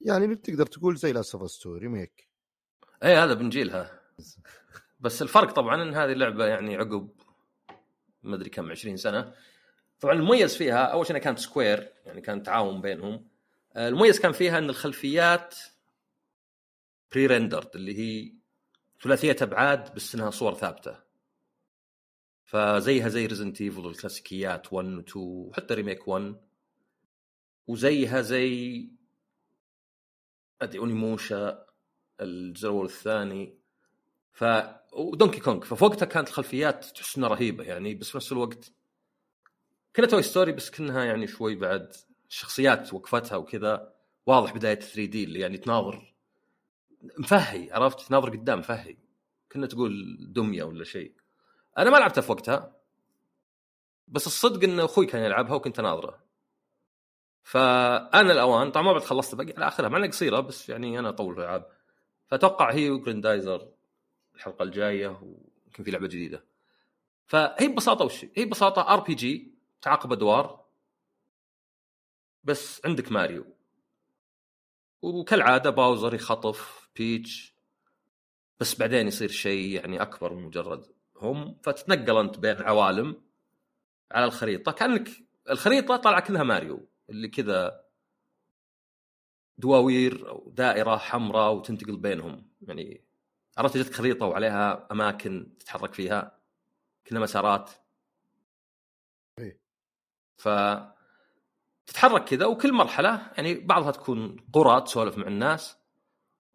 [0.00, 2.28] يعني تقدر تقول زي Last of Story remake.
[3.04, 4.00] إي هذا بنجيلها
[5.00, 7.10] بس الفرق طبعا إن هذه اللعبة يعني عقب
[8.22, 9.34] ما أدري كم 20 سنة.
[10.00, 13.28] طبعا المميز فيها أول شيء كانت Square يعني كان تعاون بينهم.
[13.76, 15.54] آه، المميز كان فيها إن الخلفيات
[17.12, 18.32] pre-rendered اللي هي
[19.02, 21.08] ثلاثية أبعاد بس إنها صور ثابتة.
[22.44, 26.40] فزيها زي Resident Evil الكلاسيكيات 1 و 2 وحتى remake 1
[27.66, 28.88] وزيها زي
[30.62, 31.66] أدري Onimusha
[32.20, 33.58] الجزء الأول والثاني.
[34.32, 34.44] ف
[34.92, 38.72] و Donkey Kong ففي وقتها كانت الخلفيات تحس إنها رهيبة يعني بس في نفس الوقت
[39.96, 41.94] كنا Toy Story بس كأنها يعني شوي بعد
[42.28, 43.94] الشخصيات وقفتها وكذا.
[44.26, 46.14] واضح بداية 3D اللي يعني تناظر
[47.18, 48.96] مفهي عرفت؟ تناظر قدام مفهي.
[49.52, 51.12] كنا تقول دمية ولا شيء.
[51.78, 52.76] أنا ما لعبتها في وقتها.
[54.08, 56.24] بس الصدق إن أخوي كان يلعبها وكنت أناظره.
[57.42, 61.08] فأنا الأوان طبعا ما بعد خلصت باقي على آخرها مع إنها قصيرة بس يعني أنا
[61.08, 61.70] أطول في الألعاب.
[62.26, 63.68] فأتوقع هي و Grendizer
[64.34, 66.44] الحلقة الجاية ويمكن في لعبة جديدة.
[67.26, 70.64] فهي ببساطة وش؟ هي ببساطة RPG تعاقب أدوار.
[72.44, 73.46] بس عندك ماريو.
[75.02, 77.54] وكالعادة Bowser يخطف Peach
[78.60, 80.84] بس بعدين يصير شيء يعني أكبر من مجرد
[81.16, 81.58] هم.
[81.62, 83.22] فتتنقل أنت بين عوالم
[84.12, 84.72] على الخريطة.
[84.72, 85.08] كأنك
[85.50, 87.84] الخريطة طالعة كلها ماريو اللي كذا
[89.58, 92.48] دواوير أو دائرة حمراء وتنتقل بينهم.
[92.62, 93.04] يعني
[93.58, 96.38] عرفت جتك خريطة وعليها أماكن تتحرك فيها
[97.06, 97.70] كلها مسارات.
[99.38, 99.60] إيه.
[100.36, 100.48] ف
[101.86, 105.77] تتحرك كذا وكل مرحلة يعني بعضها تكون قرى تسولف مع الناس.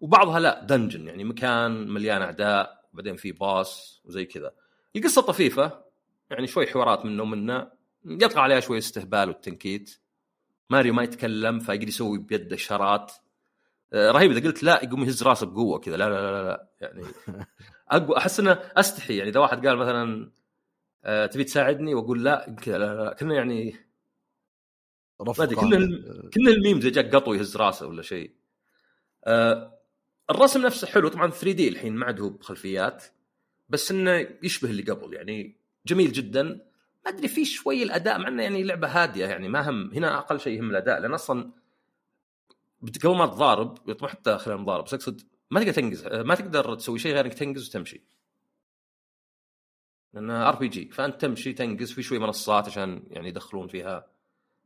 [0.04, 4.54] وبعضها لا دنجن يعني مكان مليان أعداء وبعدين في باص وزي كذا.
[4.96, 5.84] القصة طفيفة
[6.30, 7.72] يعني شوي حوارات منه ومنه
[8.06, 10.00] يطغى عليها شوي استهبال والتنكيت.
[10.70, 13.12] ماريو ما يتكلم فيقدر يسوي بيده اشارات
[13.94, 15.98] آه، رهيب إذا قلت لا يقوم يهز راسه بقوة كذا.
[15.98, 17.04] لا لا لا لا يعني
[17.92, 19.18] أقوى أحس إنه أستحي.
[19.18, 20.32] يعني إذا واحد قال مثلا
[21.04, 23.14] آه، تبي تساعدني؟ وأقول لا كذا لا لا, لا.
[23.14, 23.76] كنا يعني
[25.20, 25.78] ما أدري كنا
[26.34, 28.32] كنا الميم زي جاك قطو يهز راسه ولا شيء.
[29.26, 29.83] آه
[30.30, 33.04] الرسم نفسه حلو طبعا 3 دي الحين ما عاد هو بخلفيات
[33.70, 35.56] بس إنه يشبه اللي قبل يعني
[35.86, 36.44] جميل جدا.
[37.06, 40.40] ما أدري في شوي الأداء مع إنه يعني لعبة هادية يعني ما هم هنا أقل
[40.40, 41.52] شيء يهم الأداء لأن أصلا
[43.04, 47.00] قبل ما تضارب طبعا حتى خلال المضارب بس أقصد ما تقدر تنقز ما تقدر تسوي
[47.00, 48.02] شيء غير إنك تنقز وتمشي.
[50.14, 54.08] لانها RPG فأنت تمشي تنقز في شوي منصات عشان يعني يدخلون فيها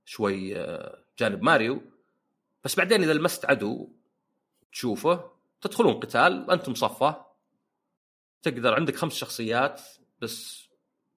[0.05, 1.81] شوي آه، جانب ماريو.
[2.63, 3.89] بس بعدين إذا لمست عدو
[4.71, 7.25] تشوفه تدخلون قتال أنتم صفة.
[8.41, 9.81] تقدر عندك خمس شخصيات
[10.21, 10.67] بس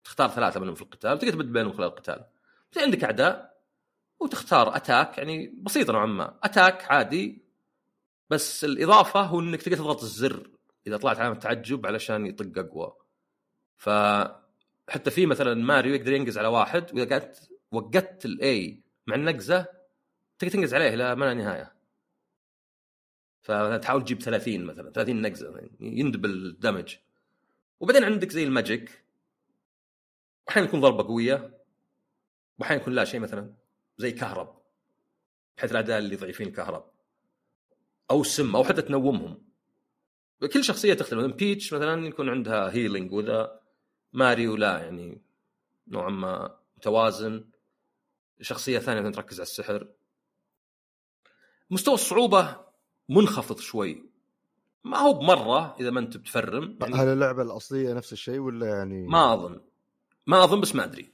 [0.04, 1.14] تختار ثلاثة منهم في القتال.
[1.14, 2.26] وتقدر تبدل بينهم خلال القتال.
[2.78, 3.60] عندك أعداء
[4.20, 6.40] وتختار attack يعني بسيطة نوعا ما.
[6.44, 7.42] attack عادي
[8.30, 10.50] بس الإضافة هو إنك تقدر تضغط الزر.
[10.88, 12.94] إذا طلعت علامة تعجب علشان يطق أقوى.
[13.78, 13.90] ف
[14.90, 19.66] حتى في مثلا ماريو يقدر ينقز على واحد وإذا قعدت وقدت ال A مع النقزة
[20.40, 21.79] تقدر تنقز عليه إلى ما لا نهاية.
[23.50, 26.96] فتحاول تجيب 30 مثلا 30 نقزة يعني يندب ال damage.
[27.80, 29.04] وبعدين عندك زي ال magic.
[30.50, 31.58] أحيانا يكون ضربة قوية
[32.60, 33.54] واحيانا يكون لا شيء مثلا
[33.98, 34.62] زي كهرب
[35.58, 36.92] بحيث الاعداء اللي ضعيفين الكهرب.
[38.12, 39.50] أو سم أو حتى تنومهم.
[40.54, 43.62] كل شخصية تختلف مثلا Peach مثلا يكون عندها healing وذا
[44.14, 45.22] ماريو لا يعني
[45.88, 47.50] نوعا ما متوازن.
[48.42, 49.88] شخصية ثانية مثلا تركز على السحر.
[51.70, 52.69] مستوى الصعوبة
[53.10, 54.10] منخفض شوي.
[54.84, 59.08] ما هو بمرة إذا ما أنت بتفرم يعني هل اللعبة الأصلية نفس الشيء ولا يعني؟
[59.08, 59.62] ما أظن.
[60.28, 61.12] ما أظن بس ما أدري.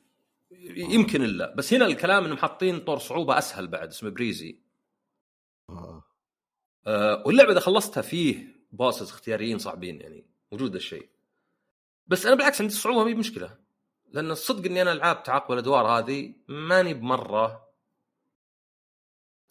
[0.70, 1.56] يمكن إلا.
[1.56, 4.60] بس هنا الكلام إنهم حاطين طور صعوبة أسهل بعد اسمه بريزي.
[5.70, 6.04] آه.
[6.88, 10.26] آه واللعبة إذا خلصتها فيه بوسز اختياريين صعبين يعني.
[10.52, 11.10] موجود الشيء.
[12.08, 13.58] بس أنا بالعكس عندي الصعوبه ما مشكله
[14.12, 17.70] لأن الصدق إني أنا العاب تعاقب الأدوار هذه ماني بمرة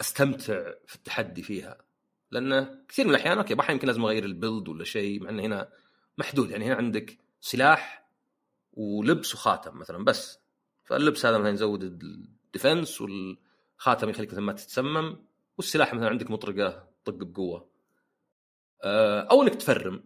[0.00, 1.84] أستمتع في التحدي فيها.
[2.35, 5.42] لأنه كثير من الأحيان أوكي ما يمكن لازم أغير ال build ولا شيء مع إنه
[5.42, 5.73] هنا
[6.18, 6.51] محدود.
[6.51, 8.09] يعني هنا عندك سلاح
[8.73, 10.40] ولبس وخاتم مثلا بس.
[10.85, 15.25] فاللبس هذا مثلا يزود ال defense والخاتم يخليك مثلا ما تتسمم
[15.59, 17.70] والسلاح مثلا عندك مطرقة طق بقوة.
[18.85, 20.05] آه، أو إنك تفرم.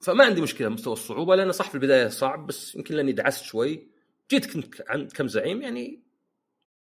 [0.00, 3.88] فما عندي مشكلة مستوى الصعوبة لأنه صح في البداية صعب بس يمكن لأني دعست شوي.
[4.30, 6.02] جيت كنت عند كم زعيم يعني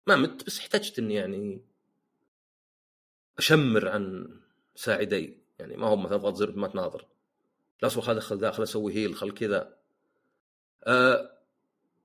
[0.08, 1.73] ما مت بس احتجت إني يعني
[3.38, 4.30] أشمر عن
[4.76, 5.38] ساعدي.
[5.60, 7.06] يعني ما هو مثلا اضغط زر ما تناظر.
[7.82, 9.78] لا أصبر خل ادخل داخل أسوي هيل خل كذا.
[10.84, 11.38] أه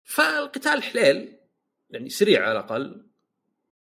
[0.04, 1.38] فالقتال حليل.
[1.90, 3.06] يعني سريع على الأقل.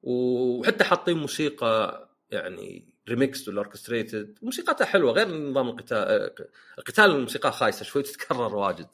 [0.03, 6.31] وحتى حاطين موسيقى يعني ريميكس ولا orchestrated موسيقتها حلوة غير نظام القتال
[6.77, 8.87] القتال الموسيقى خايسة شوي تتكرر واجد.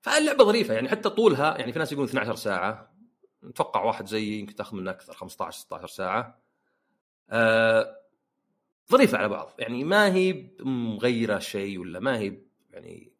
[0.00, 2.97] فاللعبة ظريفة يعني حتى طولها يعني في ناس يقولون 12 ساعة.
[3.44, 6.42] أتوقع واحد زيي يمكن تاخذ منه أكثر 15 16 ساعة.
[7.30, 7.98] آه
[8.90, 12.38] ظريفة على بعض يعني ما هي مغيرة شيء ولا ما هي
[12.70, 13.12] يعني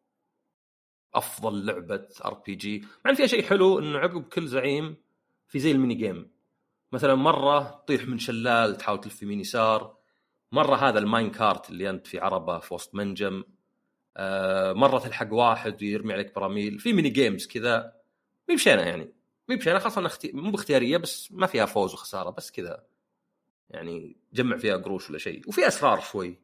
[1.15, 2.81] أفضل لعبة RPG.
[3.05, 4.97] مع إن فيها شيء حلو إنه عقب كل زعيم
[5.47, 6.31] في زي ال mini game.
[6.93, 9.97] مثلا مرة تطيح من شلال تحاول تلف يمين يسار
[10.53, 13.45] مرة هذا ال mine cart اللي أنت في عربة في وسط منجم.
[14.17, 16.79] آه مرة تلحق واحد ويرمي عليك براميل.
[16.79, 17.93] في mini games كذا
[18.49, 19.18] مي يعني.
[19.49, 20.33] مي بشينه خاصة أختي...
[20.33, 22.85] مو باختيارية بس ما فيها فوز وخسارة بس كذا
[23.71, 26.39] يعني جمع فيها قروش ولا شيء وفي أسرار شوي.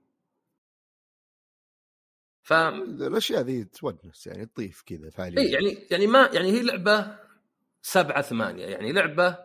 [2.43, 7.17] ف الأشياء ذي تونس يعني تضيف كذا فعاليه إي يعني يعني ما يعني هي لعبة
[7.83, 9.39] سبعة ثمانية يعني لعبة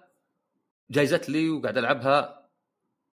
[0.91, 2.49] جايزت لي وقاعد ألعبها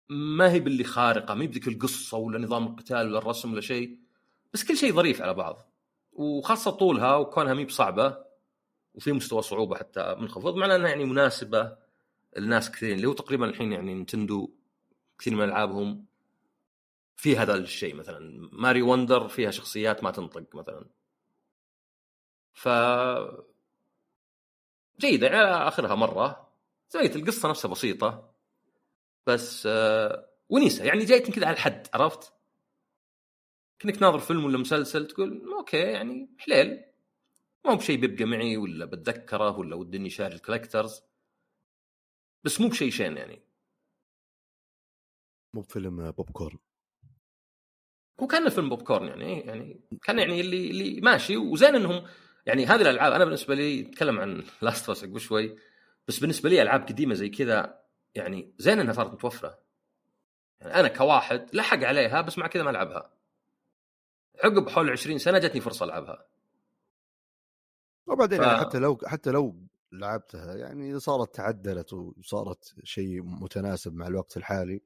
[0.09, 3.97] ما هي باللي خارقة ما هي بذيك القصة ولا نظام القتال ولا الرسم ولا شيء
[4.53, 5.73] بس كل شيء ظريف على بعض
[6.13, 8.32] وخاصة طولها وكونها مي بصعبة.
[8.93, 11.77] وفي مستوى صعوبة حتى منخفض معناه أنها يعني مناسبة
[12.37, 12.95] لناس كثيرين.
[12.95, 14.49] اللي هو تقريبا الحين يعني نتندو
[15.19, 16.05] كثير من ألعابهم
[17.15, 18.49] في هذا الشيء مثلا.
[18.51, 20.85] Mario Wonder فيها شخصيات ما تنطق مثلا.
[22.53, 22.69] ف
[24.99, 26.49] جيدة يعني آخرها مرة.
[26.89, 28.33] زي القصة نفسها بسيطة.
[29.27, 30.85] بس آه ونيسة.
[30.85, 32.33] يعني جايتني كذا على الحد عرفت؟
[33.79, 36.92] كانك ناظر فيلم ولا مسلسل تقول أوكي يعني حليل.
[37.65, 41.03] ما هو بشيء بيبقى معي ولا بتذكره ولا ودي إني شاري ال collector's
[42.43, 43.41] بس مو بشيء شين يعني.
[45.53, 46.57] مو بفيلم بوب كورن.
[48.19, 52.07] هو كان فيلم بوب كورن يعني يعني كان يعني اللي اللي ماشي وزين إنهم
[52.45, 55.57] يعني هذه الألعاب أنا بالنسبة لي أتكلم عن Last of قبل شوي
[56.07, 57.83] بس بالنسبة لي ألعاب قديمة زي كذا
[58.15, 59.59] يعني زين إنها صارت متوفرة.
[60.61, 63.13] يعني أنا كواحد لحق عليها بس مع كذا ما ألعبها.
[64.43, 66.27] عقب حول 20 سنة جتني فرصة ألعبها.
[68.07, 74.07] وبعدين ف- يعني حتى لو حتى لو لعبتها يعني صارت تعدلت وصارت شيء متناسب مع
[74.07, 74.81] الوقت الحالي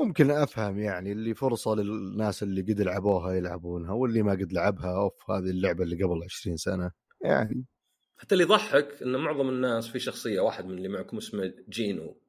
[0.00, 5.30] ممكن أفهم يعني اللي فرصة للناس اللي قد لعبوها يلعبونها واللي ما قد لعبها أوف
[5.30, 6.90] هذه اللعبة اللي قبل 20 سنة
[7.20, 7.64] يعني.
[8.16, 12.20] حتى اللي يضحك إن معظم الناس في شخصية واحد من اللي معكم اسمه جينو.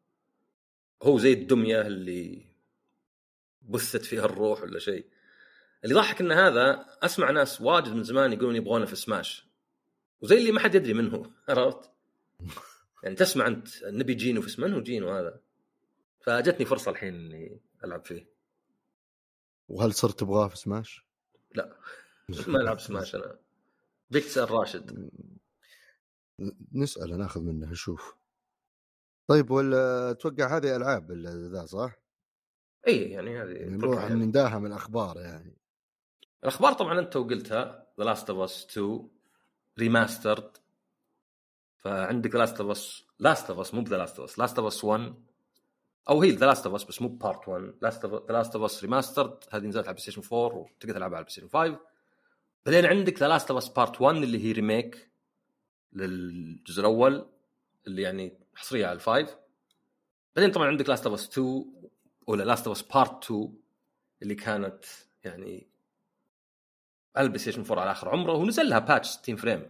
[1.04, 2.46] هو زي الدمية اللي
[3.62, 5.06] بثت فيها الروح ولا شيء.
[5.84, 9.51] اللي يضحك إن هذا أسمع ناس واجد من زمان يقولون يبغونه في سماش
[10.22, 11.92] وزي اللي ما حد يدري منه عرفت؟
[13.04, 15.40] يعني تسمع أنت نبي جينو في هو جينو هذا؟
[16.22, 18.30] فجتني فرصة الحين إني ألعب فيه
[19.70, 21.06] وهل صرت تبغاه في سماش؟
[21.56, 21.78] لا
[22.48, 23.40] ما ألعب سماش أنا
[24.10, 25.10] بيك تسأل راشد
[26.72, 28.16] نساله ناخذ منه نشوف
[29.28, 31.96] طيب ولا أتوقع هذه ألعاب ال- ذا صح؟
[32.88, 34.26] اي يعني هذه يعني نروح يعني.
[34.26, 35.58] نداها من الأخبار يعني
[36.44, 39.10] الأخبار طبعا أنت وقلتها The Last of Us 2
[39.82, 40.58] Remastered
[41.78, 44.68] فعندك Last of Us Last of Us مو ب The Last of Us Last of
[44.68, 45.14] Us 1
[46.10, 48.84] أو هي The Last of Us بس مو Part 1 Last The Last of Us
[48.84, 51.80] Remastered هذه نزلت على PlayStation 4 وتقدر تلعبها على PlayStation 5
[52.66, 55.10] بعدين عندك The Last of Us Part 1 اللي هي remake
[55.94, 57.26] للجزء الأول
[57.88, 59.36] اللي يعني حصرية على ال five.
[60.36, 61.66] بعدين طبعا عندك Last of Us 2
[62.28, 63.54] ولا Last of Us Part 2
[64.22, 64.86] اللي كانت
[65.24, 65.68] يعني
[67.18, 69.70] ال PlayStation 4 على آخر عمره ونزل لها patch 60 frame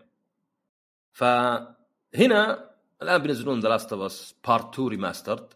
[1.11, 2.69] فهنا
[3.01, 5.53] الآن بينزلون The Last of Us Part 2 Remastered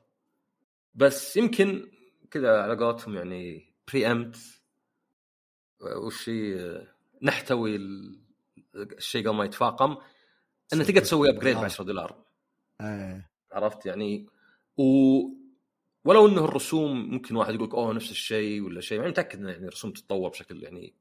[0.95, 1.91] بس يمكن
[2.31, 4.37] كذا على قولتهم يعني pre-empt
[5.81, 6.81] وش هي
[7.21, 8.19] نحتوي ال-
[8.75, 9.97] الشيء قبل ما يتفاقم
[10.73, 12.23] إنه تقدر تسوي upgrade ب 10 دولار.
[12.81, 13.29] آه.
[13.51, 14.25] عرفت يعني؟
[14.77, 14.83] و
[16.05, 19.49] ولو إنه الرسوم ممكن واحد يقول لك أوه نفس الشيء ولا شيء يعني متأكد إن
[19.49, 20.93] يعني الرسوم تتطور بشكل يعني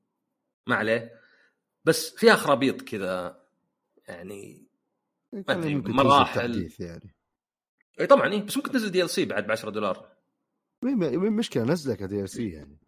[0.66, 1.20] ما عليه.
[1.84, 3.44] بس فيها خرابيط كذا
[4.08, 4.66] يعني
[5.34, 6.70] أدري، ممكن مراحل.
[6.80, 7.14] يعني.
[8.00, 10.16] إي طبعا إي بس ممكن تنزل DLC بعد ب 10 دولار
[10.82, 12.78] مين مشكلة نزلك DLC يعني.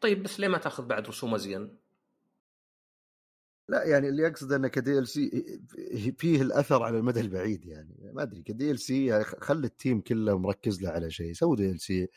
[0.00, 1.78] طيب بس ليه ما تأخذ بعد رسوم ازين؟
[3.68, 5.30] لا يعني اللي اقصد انه ك DLC
[6.18, 8.10] فيه الأثر على المدى البعيد يعني.
[8.14, 12.08] ما أدري ك DLC خلي ال team كله مركز له على شيء سوي DLC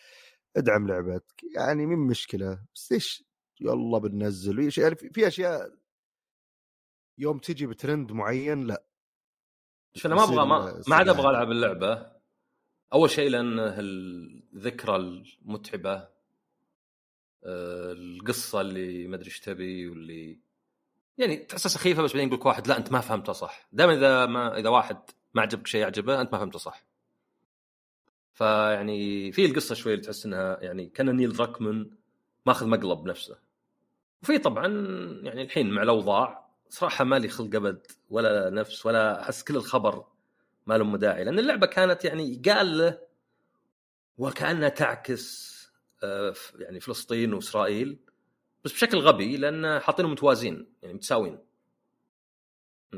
[0.57, 3.23] ادعم لعبتك يعني من مشكلة؟ بس ليش
[3.61, 4.59] يلا بننزل.
[4.77, 5.71] يعني في في أشياء
[7.17, 8.83] يوم تجي بترند معين لا.
[9.93, 11.29] شوف أنا ما أبغى ما, ما عاد أبغى.
[11.29, 12.11] ألعب اللعبة.
[12.93, 15.93] أول شيء لأن الذكرى المتعبة
[17.43, 20.39] آه، القصة اللي ما أدري إيش تبي واللي
[21.17, 23.67] يعني تحسها سخيفة بس بعدين يقول لك واحد لا أنت ما فهمتها صح.
[23.71, 24.97] دائما إذا ما إذا واحد
[25.33, 26.90] ما عجبك شيء عجبه أنت ما فهمته صح.
[28.33, 31.89] فيعني في القصة شوي تحس إنها يعني كأن نيل دراكمن
[32.45, 33.37] ماخذ مقلب نفسه.
[34.23, 34.67] وفي طبعا
[35.23, 40.05] يعني الحين مع الأوضاع صراحة مالي خلق أبد ولا نفس ولا أحس كل الخبر
[40.67, 42.99] ما له داعي لأن اللعبة كانت يعني قال له
[44.17, 45.51] وكأنها تعكس
[46.03, 47.99] آه، يعني فلسطين وإسرائيل
[48.63, 51.39] بس بشكل غبي لأن حاطينهم متوازين يعني متساويين.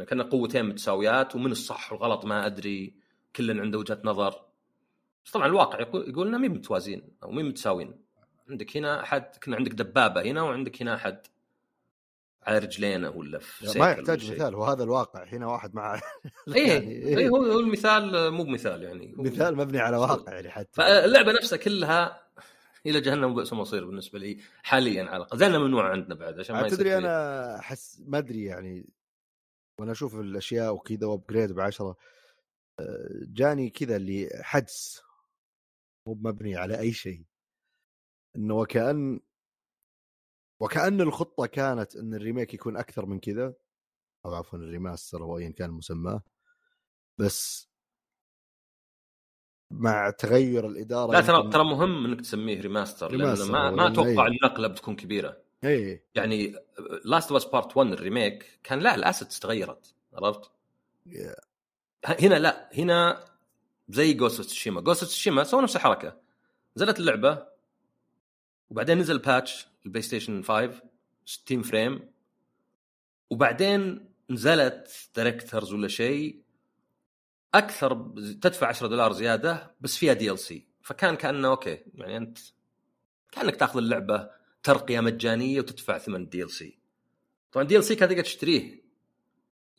[0.08, 2.96] كان قوتين متساويات ومن الصح والغلط ما أدري
[3.36, 4.46] كل عنده وجهة نظر.
[5.26, 8.04] بس طبعا الواقع يقول انهم مين متوازين أو مين متساويين
[8.50, 11.28] عندك هنا أحد كنا عندك دبابة هنا وعندك هنا أحد.
[12.48, 14.32] على رجلينه ولا في ما يحتاج.
[14.32, 15.24] مثال وهذا الواقع.
[15.24, 16.02] هنا واحد مع
[16.56, 17.30] إيه يعني إيه.
[17.30, 20.70] هو هو المثال مو بمثال يعني مثال مبني على واقع يعني حتى.
[20.74, 22.22] فاللعبة نفسها كلها
[22.86, 25.38] إلى جهنم وبئس المصير بالنسبة لي حاليا على الأقل.
[25.38, 28.86] زي انها ممنوع عندنا بعد عشان ما تدري أنا أحس ما أدري يعني.
[29.80, 31.96] وأنا أشوف الأشياء وكذا وأبجريد ب 10
[33.22, 35.02] جاني كذا اللي حدس.
[36.08, 37.24] مو مبني على أي شيء
[38.36, 39.20] إنه وكأن
[40.60, 43.54] وكأن الخطة كانت إن ال remake يكون أكثر من كذا
[44.26, 46.24] أو عفوا ال remaster أو ايا كان مسماه
[47.18, 47.70] بس
[49.72, 54.28] مع تغير الإدارة لا ترى ترى مهم إنك تسميه remaster remaster، ما, ما لأن أتوقع
[54.28, 54.28] إيه.
[54.28, 56.56] النقله بتكون كبيرة إيه يعني
[57.06, 60.52] Last of Part 1 ال remake كان لا ال assets تغيرت عرفت؟
[61.10, 61.44] Yeah.
[62.06, 63.26] هنا لا هنا
[63.90, 66.18] زي Ghost Tsushima Ghost Tsushima سووا نفس الحركة.
[66.78, 67.48] نزلت اللعبة
[68.70, 70.82] وبعدين نزل patch ال PlayStation 5
[71.26, 72.10] 60 frame.
[73.30, 76.44] وبعدين نزلت director's ولا شيء.
[77.54, 77.94] أكثر
[78.42, 82.38] تدفع 10 دولار زيادة بس فيها DLC فكان كأنه أوكي يعني أنت
[83.32, 84.30] كأنك تأخذ اللعبة
[84.64, 86.80] ترقية مجانية وتدفع ثمن DLC
[87.52, 88.84] طبعا DLC كان تقدر تشتريه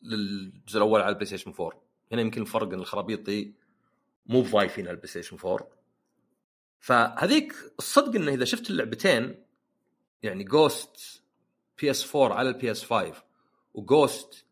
[0.01, 1.81] للجزء الأول على ال PlayStation 4
[2.11, 3.55] هنا يمكن الفرق إن الخرابيط دي
[4.25, 5.67] مو ضايفين على ال PlayStation 4
[6.79, 9.45] فهذيك الصدق إنه إذا شفت اللعبتين
[10.23, 11.21] يعني Ghost
[11.81, 13.13] PS 4 على ال PS 5
[13.73, 14.45] و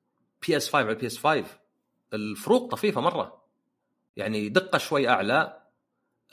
[0.48, 1.46] Ghost PS 5 على ال PS 5
[2.14, 3.44] الفروق طفيفة مرة.
[4.16, 5.62] يعني دقة شوي أعلى.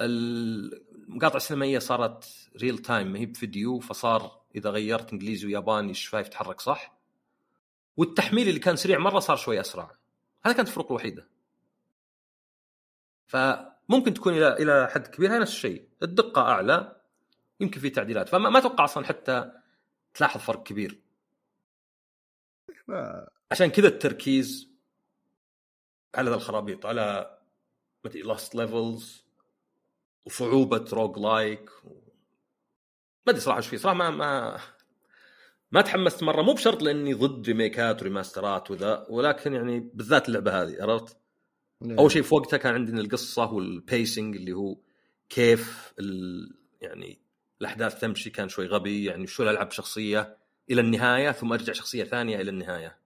[0.01, 6.61] المقاطع السينمائيه صارت real time ما هي بفيديو فصار إذا غيرت إنجليزي وياباني الشفايف تتحرك
[6.61, 6.99] صح؟
[7.97, 9.97] والتحميل اللي كان سريع مرة صار شوي أسرع.
[10.45, 11.29] هذا كانت الفروق الوحيدة.
[13.31, 15.89] فممكن تكون إلى إلى حد كبير هي نفس الشيء.
[16.03, 17.01] الدقة أعلى
[17.61, 18.29] يمكن في تعديلات.
[18.29, 19.53] فما ما أتوقع أصلا حتى
[20.15, 21.01] تلاحظ فرق كبير.
[23.51, 24.71] عشان كذا التركيز
[26.15, 27.39] على الخرابيط على
[28.05, 29.25] مدري lost levels
[30.27, 31.89] وصعوبة roguelike و...
[33.27, 33.77] ما أدري صراحة إيش فيه.
[33.77, 34.61] صراحة ما ما
[35.73, 36.43] ما تحمست مرة.
[36.43, 41.20] مو بشرط لأني ضد ريميكات وريماسترات وذا ولكن يعني بالذات اللعبة هذه عرفت؟
[41.83, 44.77] أول شيء في وقتها كان عندنا القصة وال pacing اللي هو
[45.29, 46.55] كيف ال...
[46.81, 47.19] يعني
[47.61, 50.37] الأحداث تمشي كان شوي غبي يعني شو العب شخصيه
[50.71, 52.99] إلى النهاية ثم أرجع شخصية ثانية إلى النهاية.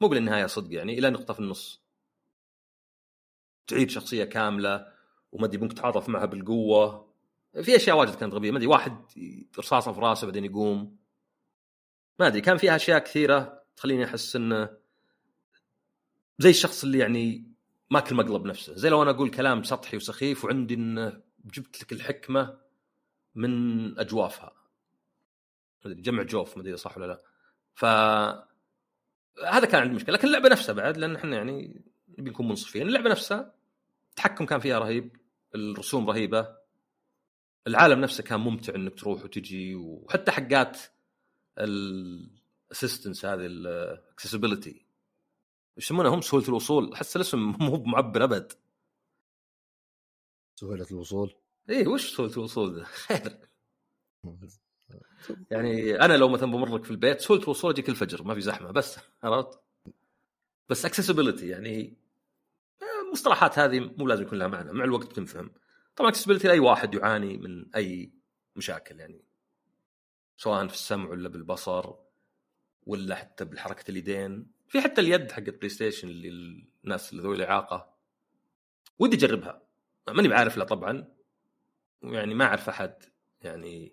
[0.00, 1.82] مو بالنهاية صدق يعني إلى نقطة في النص.
[3.66, 4.92] تعيد شخصية كاملة
[5.32, 7.10] وما أدري ممكن تتعاطف معها بالقوة.
[7.62, 9.04] في أشياء واجد كانت غبية ما أدري واحد
[9.58, 10.96] رصاصة في راسه بعدين يقوم.
[12.18, 14.70] ما أدري كان فيها أشياء كثيرة تخليني أحس إنه
[16.38, 17.49] زي الشخص اللي يعني
[17.90, 18.74] ماكل مقلب نفسه.
[18.74, 22.58] زي لو أنا أقول كلام سطحي وسخيف وعندي انه جبت لك الحكمة
[23.34, 24.52] من أجوافها.
[25.86, 27.22] جمع جوف ما أدري صح ولا لا.
[27.74, 27.84] ف
[29.44, 30.14] هذا كان عندي مشكلة.
[30.14, 31.84] لكن اللعبة نفسها بعد لأن إحنا يعني
[32.18, 32.88] نبي نكون منصفين.
[32.88, 33.54] اللعبة نفسها
[34.10, 35.16] التحكم كان فيها رهيب
[35.54, 36.56] الرسوم رهيبة
[37.66, 40.78] العالم نفسه كان ممتع إنك تروح وتجي وحتى حقات
[41.58, 44.86] ال assistance هذه ال accessibility
[45.76, 46.92] يسمونها هم سهولة الوصول.
[46.92, 48.52] أحس الاسم مو معبر أبد.
[50.60, 51.34] سهولة الوصول؟
[51.68, 53.38] إيه وش سهولة الوصول ذا خير.
[55.50, 58.70] يعني أنا لو مثلا بمر لك في البيت سهولة الوصول اجيك الفجر ما في زحمة
[58.70, 59.60] بس عرفت؟
[60.68, 61.96] بس accessibility يعني
[63.06, 65.50] المصطلحات هذه مو لازم يكون لها معنى مع الوقت بتنفهم.
[65.96, 68.12] طبعا accessibility لأي واحد يعاني من أي
[68.56, 69.24] مشاكل يعني.
[70.36, 71.94] سواء في السمع ولا بالبصر
[72.86, 74.46] ولا حتى بالحركه اليدين.
[74.70, 76.28] في حتى اليد حقت PlayStation اللي
[76.84, 77.94] الناس اللي ذوي الإعاقة
[78.98, 79.62] ودي أجربها.
[80.08, 81.08] ماني بعارف لا طبعا
[82.02, 82.94] يعني ما أعرف أحد
[83.42, 83.92] يعني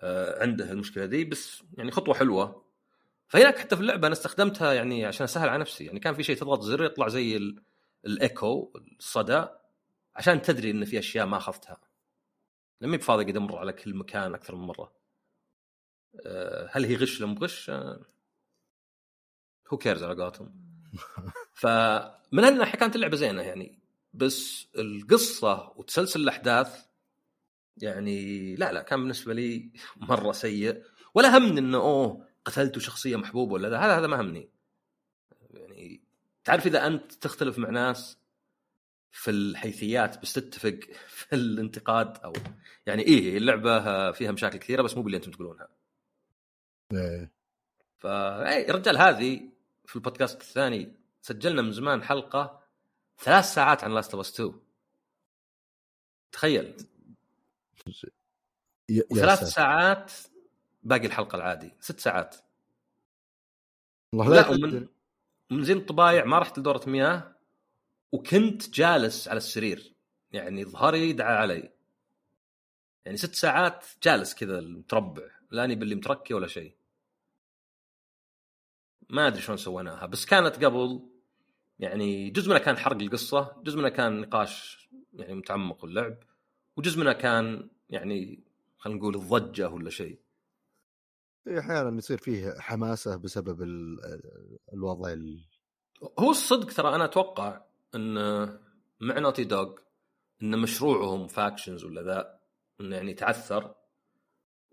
[0.00, 2.64] آه عنده المشكلة دي بس يعني خطوة حلوة.
[3.28, 5.84] فهناك حتى في اللعبة أنا استخدمتها يعني عشان أسهل على نفسي.
[5.84, 7.62] يعني كان في شيء تضغط زر يطلع زي ال-
[8.06, 9.46] الايكو الصدى
[10.16, 11.80] عشان تدري إن في أشياء ما اخذتها
[12.80, 14.92] لما بفاضي قد أمر على كل مكان أكثر من مرة.
[16.26, 17.70] آه، هل هي غش لم غش؟
[19.74, 20.54] who cares على قولتهم.
[21.62, 23.78] فمن هالناحيه كانت اللعبة زينة يعني.
[24.12, 26.86] بس القصة وتسلسل الأحداث
[27.76, 30.82] يعني لا لا كان بالنسبة لي مرة سيء.
[31.14, 34.48] ولا همني إنه أوه قتلت شخصية محبوبة ولا ذا هذا هذا ما همني.
[35.50, 36.02] يعني
[36.44, 38.18] تعرف إذا أنت تختلف مع ناس
[39.12, 40.78] في الحيثيات بس تتفق
[41.16, 42.32] في الانتقاد أو
[42.86, 45.68] يعني إيه اللعبة فيها مشاكل كثيرة بس مو باللي أنتم تقولونها.
[46.92, 47.32] إيه.
[47.98, 49.53] فا رجال هذه
[49.86, 52.60] في البودكاست الثاني سجلنا من زمان حلقة
[53.18, 54.60] ثلاث ساعات عن Last of 2
[56.32, 56.86] تخيل.
[59.12, 59.44] ساتر.
[59.44, 60.12] ساعات
[60.82, 61.74] باقي الحلقة العادي.
[61.80, 62.36] ست ساعات.
[64.12, 64.88] والله لا ومن.
[65.50, 67.36] من زين الطبايع ما رحت لدوره مياه
[68.12, 69.94] وكنت جالس على السرير.
[70.32, 71.72] يعني ظهري دعا علي.
[73.04, 76.74] يعني ست ساعات جالس كذا متربع لا أني باللي متركي ولا شيء.
[79.14, 81.00] ما أدري شلون سويناها بس كانت قبل
[81.78, 86.16] يعني جزء منها كان حرق القصة جزء منها كان نقاش يعني متعمق اللعب
[86.76, 88.44] وجزء منها كان يعني
[88.78, 90.18] خلينا نقول الضجة ولا شيء.
[91.46, 93.98] إيه، أحيانا يصير فيه حماسة بسبب ال-
[94.72, 95.44] الوضع ال...
[96.18, 97.60] هو الصدق ترى أنا أتوقع
[97.94, 98.14] إن
[99.00, 99.72] مع Naughty Dog
[100.42, 102.40] إن مشروعهم Factions ولا ذا
[102.80, 103.74] إنه يعني تعثر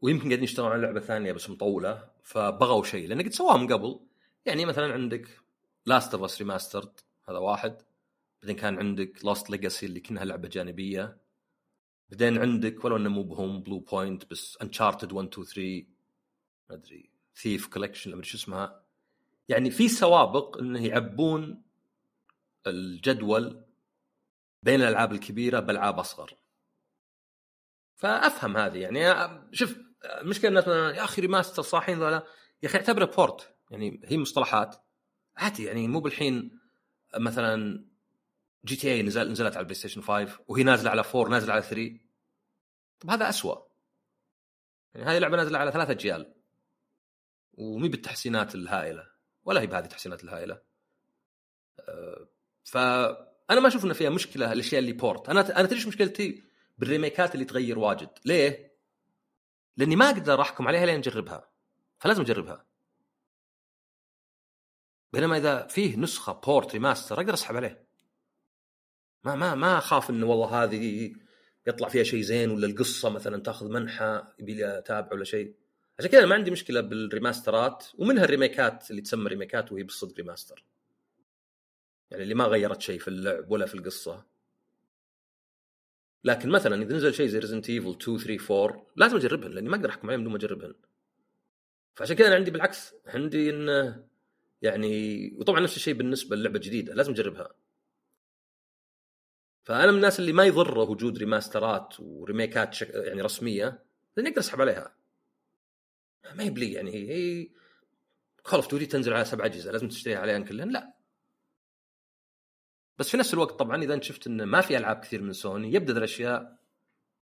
[0.01, 3.99] ويمكن قاعدين يشتغلون على لعبة ثانية بس مطولة فبغوا شيء لأن قد سواها من قبل
[4.45, 5.39] يعني مثلا عندك
[5.85, 7.81] Last of Us Remastered هذا واحد.
[8.41, 11.17] بعدين كان عندك Lost Legacy اللي كانها لعبة جانبية.
[12.09, 15.85] بعدين عندك ولو إنه مو بهم Bluepoint بس Uncharted 1 2 3
[16.69, 18.83] ما أدري Thief Collection ما شو اسمها.
[19.49, 21.63] يعني في سوابق انه يعبون
[22.67, 23.63] الجدول
[24.63, 26.33] بين الألعاب الكبيرة بألعاب أصغر.
[27.95, 30.67] فأفهم هذه يعني شوف المشكلة الناس
[30.97, 32.27] يا أخي remaster صاحين ذولا.
[32.63, 34.75] يا أخي اعتبره port يعني هي مصطلحات
[35.37, 36.59] عادي يعني مو بالحين
[37.17, 37.85] مثلا
[38.65, 41.99] GTA نزل نزلت على ال PlayStation 5 وهي نازلة على 4 نازلة على 3
[42.99, 43.71] طب هذا اسوء
[44.93, 46.33] يعني هذه اللعبة نازلة على ثلاث اجيال
[47.53, 49.07] ومي بالتحسينات الهائلة
[49.45, 50.61] ولا هي بهذه التحسينات الهائلة.
[51.79, 52.27] أه،
[52.63, 56.43] فأنا ما أشوف إنه فيها مشكلة الاشياء اللي port أنا أنا تدري مشكلتي؟
[56.77, 58.09] بال remake ات اللي تغير واجد.
[58.25, 58.71] ليه؟
[59.77, 61.49] لأني ما أقدر أحكم عليها لين أجربها.
[61.99, 62.65] فلازم أجربها.
[65.13, 67.85] بينما إذا فيه نسخة port remaster أقدر أسحب عليه.
[69.23, 71.13] ما ما ما أخاف إنه والله هذه
[71.67, 75.55] يطلع فيها شيء زين ولا القصة مثلا تأخذ منحى يبي لي أتابع ولا شيء.
[75.99, 79.65] عشان كذا ما عندي مشكلة بال remaster ات ومنها ال remake ات اللي تسمى remake
[79.65, 80.65] ات وهي بالصدق remaster
[82.11, 84.25] يعني اللي ما غيرت شيء في اللعب ولا في القصة.
[86.23, 89.75] لكن مثلا إذا نزل شيء زي Resident Evil 2 3 4 لازم أجربهن لأني ما
[89.75, 90.73] أقدر أحكم عليهم بدون ما أجربهن.
[91.95, 94.10] فعشان كذا أنا عندي بالعكس عندي انه
[94.61, 97.53] يعني وطبعا نفس الشيء بالنسبة للعبة الجديدة لازم اجربها
[99.63, 102.89] فأنا من الناس اللي ما يضره وجود remaster ات و remake ات شك...
[102.89, 103.83] يعني رسمية
[104.17, 104.95] لأني أقدر أسحب عليها.
[106.35, 107.49] ما يبلي يعني هي
[108.43, 110.93] Call of تنزل على سبع أجهزة لازم تشتريها عليهن كلهن لا.
[112.99, 115.73] بس في نفس الوقت طبعا إذا أنت شفت انه ما في ألعاب كثير من سوني
[115.73, 116.57] يبدأ الأشياء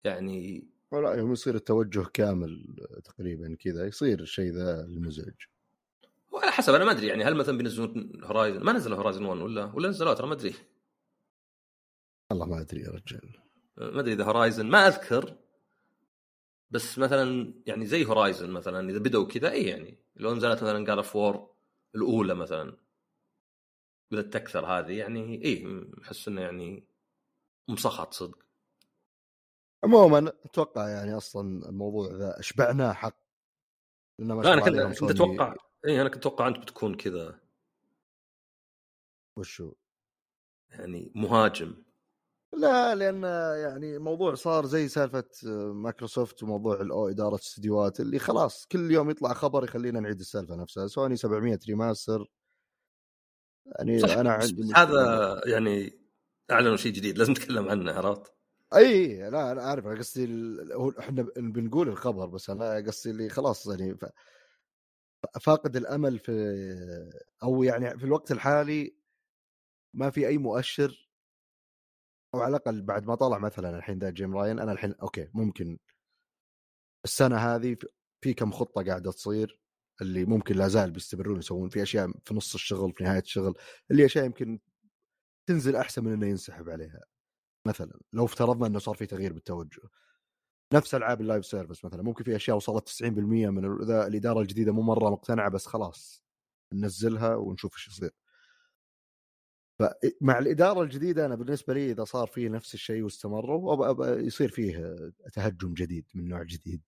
[0.04, 5.34] يعني لا يوم يصير التوجه كامل تقريبا كذا يصير الشيء ذا المزعج.
[6.30, 9.64] وعلى حسب أنا ما أدري يعني هل مثلا بينزلون Horizon ما نزلوا Horizon 1 ولا
[9.64, 10.54] ولا نزلوه ترى ما أدري.
[12.30, 13.38] والله ما أدري يا رجال.
[13.76, 15.36] ما أدري إذا Horizon ما أذكر.
[16.70, 21.04] بس مثلا يعني زي Horizon مثلا إذا بدأوا كذا اي يعني لو نزلت مثلا God
[21.04, 21.50] of War
[21.94, 22.76] الأولى مثلا.
[24.10, 26.84] بدأت تكثر هذه يعني اي أحس إنه يعني
[27.68, 28.38] مصخط صدق.
[29.84, 33.16] عموما أتوقع يعني أصلا الموضوع ذا أشبعناه حق
[34.18, 35.54] لا أنا كنت انت تتوقع
[35.86, 37.40] اي أنا كنت أتوقع أنت بتكون كذا.
[39.36, 39.72] وشو؟
[40.70, 41.74] يعني مهاجم.
[42.52, 43.22] لا لأن
[43.62, 45.24] يعني الموضوع صار زي سالفة
[45.72, 50.86] مايكروسوفت وموضوع الاو إدارة الاستديوهات اللي خلاص كل يوم يطلع خبر يخلينا نعيد السالفة نفسها.
[50.86, 52.30] سوني 700 remaster.
[53.66, 56.00] يعني صح أنا عندي هذا يعني
[56.50, 58.32] أعلنوا شيء جديد لازم نتكلم عنه عرفت؟
[58.76, 60.24] إي لا أنا عارف قصدي
[60.98, 63.98] إحنا بنقول الخبر بس أنا قصدي اللي خلاص يعني
[65.40, 66.32] فاقد الأمل في
[67.42, 68.96] أو يعني في الوقت الحالي
[69.94, 71.10] ما في أي مؤشر
[72.34, 75.78] أو على الأقل بعد ما طلع مثلا الحين ذا جيم رايان أنا الحين okay ممكن
[77.04, 77.76] السنة هذه
[78.20, 79.60] في كم خطة قاعدة تصير
[80.02, 83.54] اللي ممكن لا زال بيستمرون يسوون في أشياء في نص الشغل في نهاية الشغل
[83.90, 84.58] اللي أشياء يمكن
[85.46, 87.00] تنزل أحسن من إنه ينسحب عليها
[87.66, 89.80] مثلا لو افترضنا إنه صار في تغيير بالتوجه.
[90.72, 93.04] نفس ألعاب ال live service مثلا ممكن في أشياء وصلت 90%
[93.50, 96.24] من الإدارة الجديدة مو مرة مقتنعة بس خلاص
[96.72, 98.10] ننزلها ونشوف إيش يصير.
[99.78, 104.96] فمع الإدارة الجديدة أنا بالنسبة لي إذا صار فيه نفس الشيء واستمروا يصير فيه
[105.32, 106.82] تهجم جديد من نوع جديد.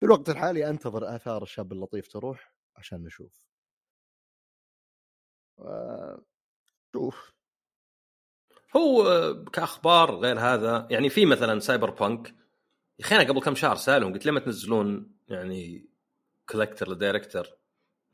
[0.00, 3.42] في الوقت الحالي أنتظر آثار الشاب اللطيف تروح عشان نشوف.
[6.92, 7.32] شوف.
[8.76, 9.04] هو
[9.52, 12.34] كأخبار غير هذا يعني في مثلا سايبر بانك
[13.00, 15.88] يا أخي أنا قبل كم شهر سألهم قلت لما تنزلون يعني
[16.48, 17.56] collector ل director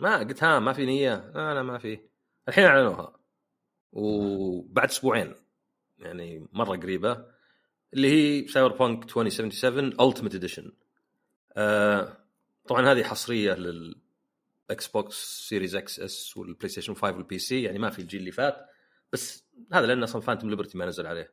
[0.00, 2.00] ما قلت ها ما في نية؟ لا لا ما في.
[2.48, 3.16] الحين أعلنوها.
[3.92, 5.34] وبعد أسبوعين
[5.98, 7.26] يعني مرة قريبة
[7.94, 10.72] اللي هي Cyberpunk 2077 Ultimate Edition
[12.68, 17.90] طبعا هذه حصرية لل Xbox Series X S وال PlayStation 5 وال PC يعني ما
[17.90, 18.66] في الجيل اللي فات
[19.12, 21.32] بس هذا لأن أصلا Phantom Liberty ما نزل عليه.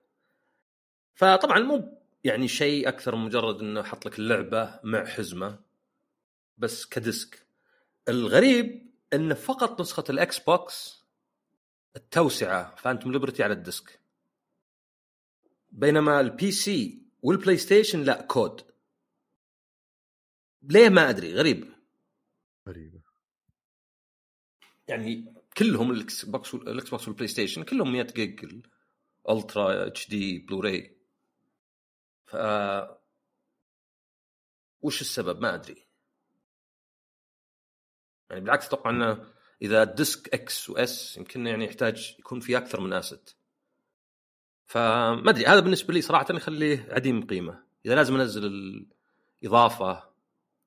[1.16, 5.59] فطبعا مو يعني شيء أكثر من مجرد إنه حط لك اللعبة مع حزمة
[6.57, 7.47] بس ك disc
[8.09, 11.03] الغريب انه فقط نسخة ال Xbox
[11.95, 13.99] التوسعة Phantom Liberty على ال disc.
[15.71, 18.61] بينما ال PC وال PlayStation لا كود.
[20.61, 21.74] ليه ما أدري غريب.
[22.67, 23.01] غريبة.
[24.88, 28.61] يعني كلهم ال Xbox ال Xbox وال PlayStation كلهم 100 gig
[29.30, 30.97] Ultra HD Blu-ray
[32.34, 32.36] ف
[34.81, 35.88] وش السبب؟ ما أدري.
[38.29, 42.81] يعني بالعكس أتوقع إنه إذا disc X و S يمكن يعني يحتاج يكون في أكثر
[42.81, 43.32] من asset.
[44.65, 45.45] فما أدري.
[45.45, 47.63] هذا بالنسبة لي صراحة يخليه عديم قيمة.
[47.86, 48.45] إذا لازم أنزل
[49.43, 50.13] الإضافة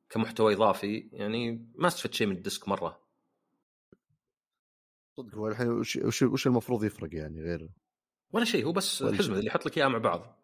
[0.09, 3.07] كمحتوى إضافي يعني ما استفدت شيء من ال disc مرة.
[5.17, 7.71] صدق هو الحين وش وش, المفروض يفرق يعني غير؟
[8.33, 9.37] ولا شيء هو بس الحزمه.
[9.37, 10.36] اللي يحط لك إياها مع بعض.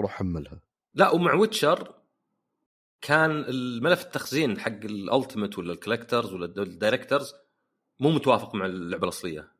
[0.00, 0.60] روح حملها
[0.94, 1.94] لا ومع Witcher
[3.00, 7.34] كان الملف التخزين حق ال Ultimate ولا ال Collector's ولا ال Director's
[8.00, 9.52] مو متوافق مع اللعبة الأصلية.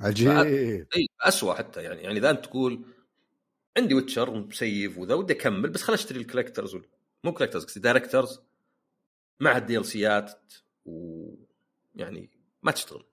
[0.00, 0.30] عجيب.
[0.30, 2.02] إي اسوء حتى يعني.
[2.02, 2.84] يعني إذا أنت تقول
[3.76, 6.76] عندي Witcher مسيف وذا ودي أكمل بس خل أشتري ال Collector's
[7.24, 8.40] مو Collector's قصدي Director's
[9.40, 10.52] مع ال DLC ات
[10.84, 12.30] ويعني
[12.62, 13.04] ما تشتغل.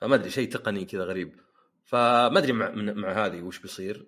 [0.00, 1.40] فما أدري شيء تقني كذا غريب.
[1.84, 4.06] فما أدري مع, مع هذه وش بيصير.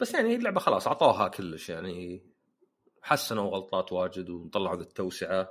[0.00, 2.26] بس يعني اللعبة خلاص أعطوها كلش يعني.
[3.02, 5.50] حسنوا غلطات واجد وطلعوا ذا التوسعة.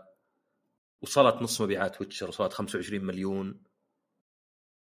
[1.01, 3.63] وصلت نص مبيعات Witcher وصلت 25 مليون.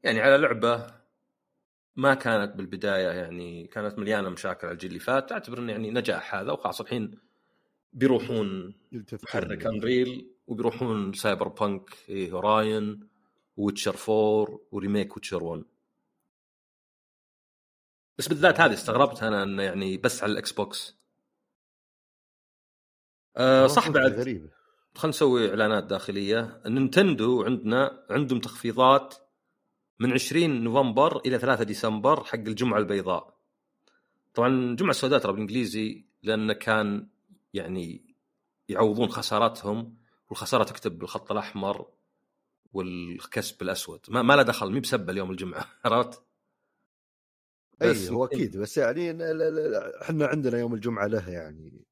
[0.03, 1.01] يعني على لعبة
[1.95, 5.31] ما كانت بالبداية يعني كانت مليانة مشاكل على الجيل اللي فات.
[5.31, 6.81] أعتبر انه يعني نجاح هذا وخلاص.
[6.81, 7.19] الحين
[7.93, 8.73] بيروحون
[9.23, 13.07] محرك Unreal وبيروحون Cyberpunk إيه Orion
[13.57, 15.63] Witcher 4 و remake Witcher 1
[18.17, 20.95] بس بالذات هذه استغربت أنا انه يعني بس على ال Xbox.
[23.37, 24.19] أه صح بعد.
[24.19, 24.49] غريبة.
[24.95, 26.61] خلينا نسوي إعلانات داخلية.
[26.65, 29.15] Nintendo عندنا عندهم تخفيضات
[29.99, 33.37] من 20 نوفمبر إلى 3 ديسمبر حق الجمعة البيضاء.
[34.33, 37.07] طبعا الجمعه السوداء ترى بالإنجليزي لأنه كان
[37.53, 38.15] يعني
[38.69, 39.97] يعوضون خساراتهم
[40.29, 41.87] والخسارة تكتب بالخط الأحمر
[42.73, 46.21] والكسب بالاسود ما, ما له دخل مي بسبة اليوم الجمعة عرفت؟
[47.81, 49.11] اي بس هو أكيد بس يعني
[50.01, 51.85] إحنا عندنا يوم الجمعة له يعني.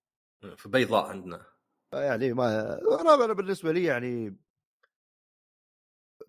[0.55, 1.45] في بيضاء عندنا.
[1.93, 4.37] يعني ما أنا بالنسبة لي يعني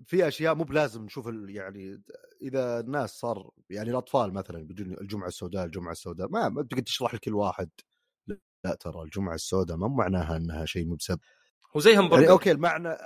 [0.04, 2.02] في أشياء مو بلازم نشوف يعني
[2.42, 7.14] إذا الناس صار يعني الأطفال مثلا بيجون الجمعة السوداء الجمعة السوداء ما ما تقدر تشرح
[7.14, 7.70] لكل واحد.
[8.64, 11.20] لا ترى الجمعة السوداء ما معناها إنها شيء مبسب
[11.74, 12.96] وزي همبرجر يعني أوكي المعنى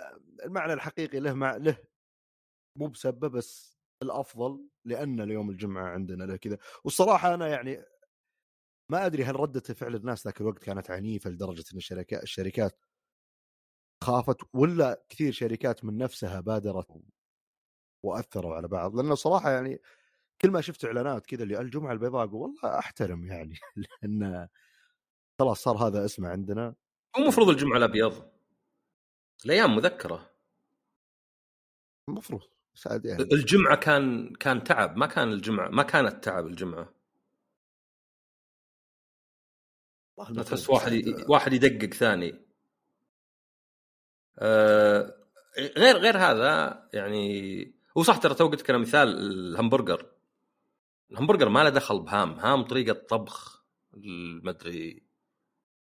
[0.44, 1.78] المعنى الحقيقي له مع له
[2.78, 6.58] مو بسبه بس الأفضل لأن اليوم الجمعة عندنا له كذا.
[6.84, 7.84] والصراحة أنا يعني
[8.90, 12.80] ما أدري هل ردة فعل الناس ذاك الوقت كانت عنيفة لدرجة إن الشركات الشركات
[14.04, 16.86] خافت ولا كثير شركات من نفسها بادرت
[18.04, 18.96] وأثروا على بعض.
[18.96, 19.80] لأنه صراحة يعني
[20.40, 23.54] كل ما شفت إعلانات كذا اللي الجمعة البيضاء أقول والله أحترم يعني.
[24.02, 24.48] لأن
[25.40, 26.74] خلاص صار هذا اسمه عندنا.
[27.16, 28.30] هو المفروض الجمعة الأبيض.
[29.44, 30.30] الأيام مذكرة.
[32.08, 33.22] المفروض بس عاد يعني.
[33.22, 34.96] الجمعة كان كان تعب.
[34.96, 36.88] ما كان الجمعة ما كانت تعب الجمعة.
[40.18, 42.40] المفروض تحس واحد ي- واحد يدقق ثاني.
[44.38, 45.14] آه
[45.58, 50.06] غير غير هذا يعني هو صح ترى تو قلت لك مثال الهمبرجر.
[51.12, 52.32] الهمبرجر ما له دخل ب ham.
[52.32, 53.64] ham طريقة طبخ
[53.94, 55.02] المدري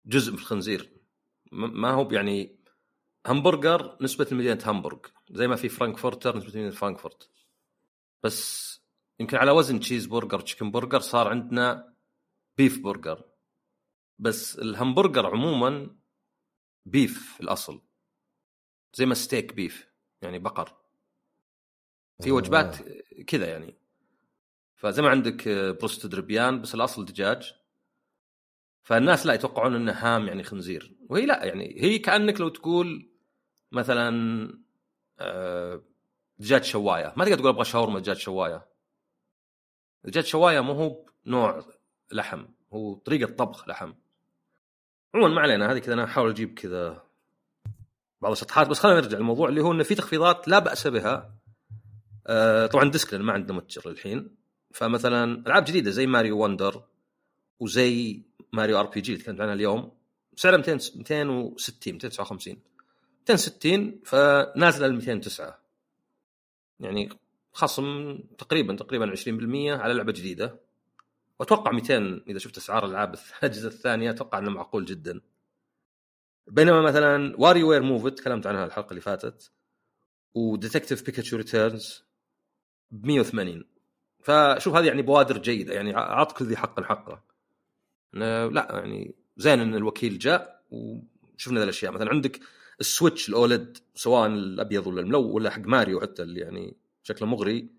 [0.06, 0.90] جزء في الخنزير.
[1.52, 2.56] ما هو يعني
[3.28, 5.00] همبرجر نسبة لمدينة هامبورغ
[5.32, 7.30] زي ما في فرانكفورتر نسبة لمدينة فرانكفورت.
[8.24, 8.74] بس
[9.20, 11.94] يمكن على وزن cheeseburger chicken burger صار عندنا
[12.58, 13.24] beef burger.
[14.20, 15.96] بس الهمبرجر عموما
[16.86, 17.82] beef في الأصل.
[18.94, 19.90] زي ما steak beef
[20.22, 20.76] يعني بقر.
[22.22, 22.34] في آه.
[22.34, 22.78] وجبات
[23.28, 23.78] كذا يعني.
[24.76, 27.54] فزي ما عندك بروستد ربيان بس الأصل دجاج.
[28.84, 30.96] فالناس لا يتوقعون إنه ham يعني خنزير.
[31.10, 33.13] وهي لا يعني هي كأنك لو تقول
[33.74, 34.50] مثلا
[35.20, 35.82] آه،
[36.40, 37.14] دجاج شواية.
[37.18, 38.66] ما تقدر تقول أبغى شاورما دجاج شواية.
[40.04, 41.66] دجاج شواية مو هو نوع
[42.12, 43.94] لحم هو طريقة طبخ لحم.
[45.16, 47.04] عموما ما علينا هذه كذا أنا أحاول أجيب كذا
[48.22, 48.68] بعض الشطحات.
[48.68, 51.36] بس خلينا نرجع للموضوع اللي هو انه في تخفيضات لا بأس بها.
[52.28, 54.36] آه طبعا disc ما عندنا متجر الحين
[54.72, 56.84] فمثلا ألعاب جديدة زي Mario Wonder
[57.60, 58.22] وزي
[58.54, 59.92] Mario RPG اللي تكلمت عنها اليوم.
[60.36, 62.73] سعرها 200 260 259
[63.30, 65.60] 260 فنازلة ل 209
[66.80, 67.10] يعني
[67.54, 70.60] خصم تقريبا تقريبا 20% على لعبة جديدة.
[71.40, 75.22] وأتوقع 200 إذا شفت أسعار العاب الأجهزة الثانية أتوقع إنه معقول جدا.
[76.48, 79.52] بينما مثلا WarioWare Move تكلمت عنها الحلقة اللي فاتت.
[80.34, 82.04] و Detective Pikachu Returns
[82.92, 83.66] ب 180
[84.20, 85.74] فشوف هذه يعني بوادر جيدة.
[85.74, 87.24] يعني اعط كل ذي حق حقه
[88.14, 91.92] لا يعني زين إن الوكيل جاء وشفنا ذي الأشياء.
[91.92, 92.40] مثلا عندك
[92.80, 97.28] ال Switch ال OLED سواء الأبيض ولا الملون ولا حق ماريو حتى اللي يعني شكله
[97.28, 97.70] مغري.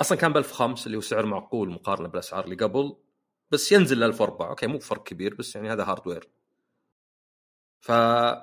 [0.00, 2.96] أصلا كان ب 1005 اللي هو سعر معقول مقارنة بالأسعار اللي قبل
[3.50, 6.28] بس ينزل ل 1004 أوكي مو فرق كبير بس يعني هذا hardware
[7.80, 7.92] ف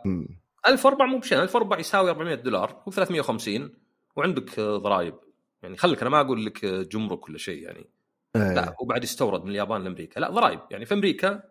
[0.05, 0.27] مم.
[0.67, 3.73] 1004 مو بشيء 1004 يساوي 400 دولار هو 350
[4.15, 5.15] وعندك ضرائب
[5.63, 7.89] يعني خليك أنا ما أقول لك جمرك ولا شيء يعني.
[8.35, 8.53] إيه.
[8.53, 10.19] لا وبعد يستورد من اليابان لأمريكا.
[10.19, 11.43] لا ضرائب يعني في أمريكا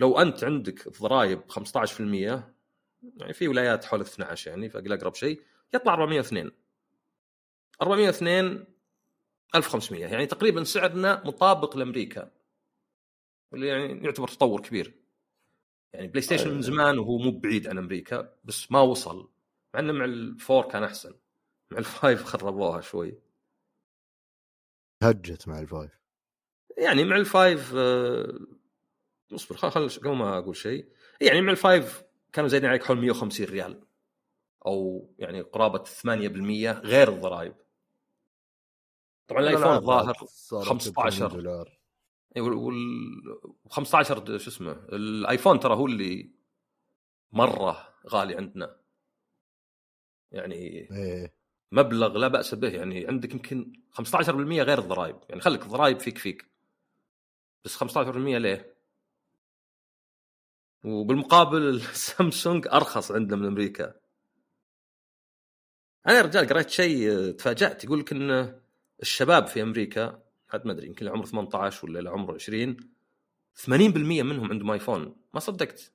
[0.00, 2.57] لو أنت عندك ضرائب 15%
[3.02, 5.42] يعني في ولايات حول 12 يعني فأقل أقرب شيء
[5.74, 6.50] يطلع 402
[7.82, 8.64] 402
[9.54, 12.30] 1500 يعني تقريبا سعرنا مطابق لأمريكا
[13.52, 14.94] واللي يعني يعتبر تطور كبير.
[15.92, 19.30] يعني PlayStation من زمان وهو مو بعيد عن أمريكا بس ما وصل
[19.74, 21.14] مع إنه مع ال four كان أحسن
[21.70, 23.18] مع ال five خربوها شوي.
[25.02, 25.98] هجت مع ال five.
[26.78, 28.38] يعني مع ال five آه،
[29.34, 30.88] اصبر خل قبل ما أقول شيء
[31.20, 32.02] يعني مع ال five
[32.38, 33.80] كانوا زايدين عليك حول 150 ريال.
[34.66, 37.54] أو يعني قرابة 8% غير الضرائب.
[39.28, 40.14] طبعا الآيفون الظاهر
[40.64, 41.78] 15 دولار.
[42.36, 42.74] اي وال
[43.70, 46.30] 15 شو اسمه الآيفون ترى هو اللي
[47.32, 48.76] مرة غالي عندنا.
[50.32, 50.54] يعني
[50.90, 51.34] إيه.
[51.72, 54.30] مبلغ لا بأس به يعني عندك يمكن 15%
[54.62, 55.16] غير الضرائب.
[55.28, 56.50] يعني خليك الضرائب فيك فيك.
[57.64, 57.86] بس 15%
[58.16, 58.77] ليه؟
[60.84, 61.62] وبالمقابل
[61.92, 63.94] السامسونج أرخص عندنا من أمريكا.
[66.06, 67.84] أنا يا رجال قريت شيء تفاجأت.
[67.84, 68.60] يقول لك إن
[69.02, 72.76] الشباب في أمريكا حد ما أدري يمكن عمره 18 ولا له عمره 20
[73.66, 73.68] 80%
[74.22, 75.16] منهم عندهم آيفون.
[75.34, 75.92] ما صدقت.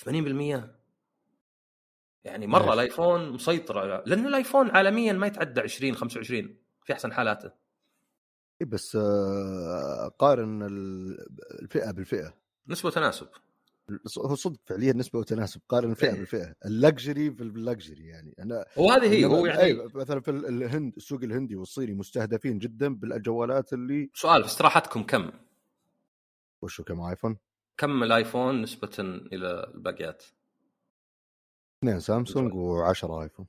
[0.00, 0.80] 80%
[2.24, 2.72] يعني مرة ماشي.
[2.74, 7.50] الآيفون مسيطر على لأن الآيفون عالميا ما يتعدى 20 25 في أحسن حالاته.
[8.60, 11.18] إيه بس آه، قارن ال-
[11.62, 12.39] الفئة بالفئة.
[12.70, 13.26] نسبة وتناسب
[14.18, 16.10] هو صدق فعليا نسبة وتناسب قارن إيه.
[16.10, 21.56] بالفئة اللكجري باللكجري يعني أنا وهذه هي هو يعني مثلا في ال- الهند السوق الهندي
[21.56, 25.30] والصيني مستهدفين جدا بالجوالات اللي سؤال في استراحتكم كم؟
[26.62, 27.36] وشو كم آيفون
[27.76, 30.24] كم الآيفون نسبة إلى الباقيات؟
[31.78, 33.46] اثنين سامسونج و10 آيفون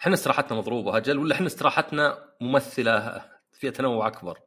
[0.00, 4.40] إحنا استراحتنا مضروبة أجل ولا إحنا استراحتنا ممثلة فيها تنوع أكبر؟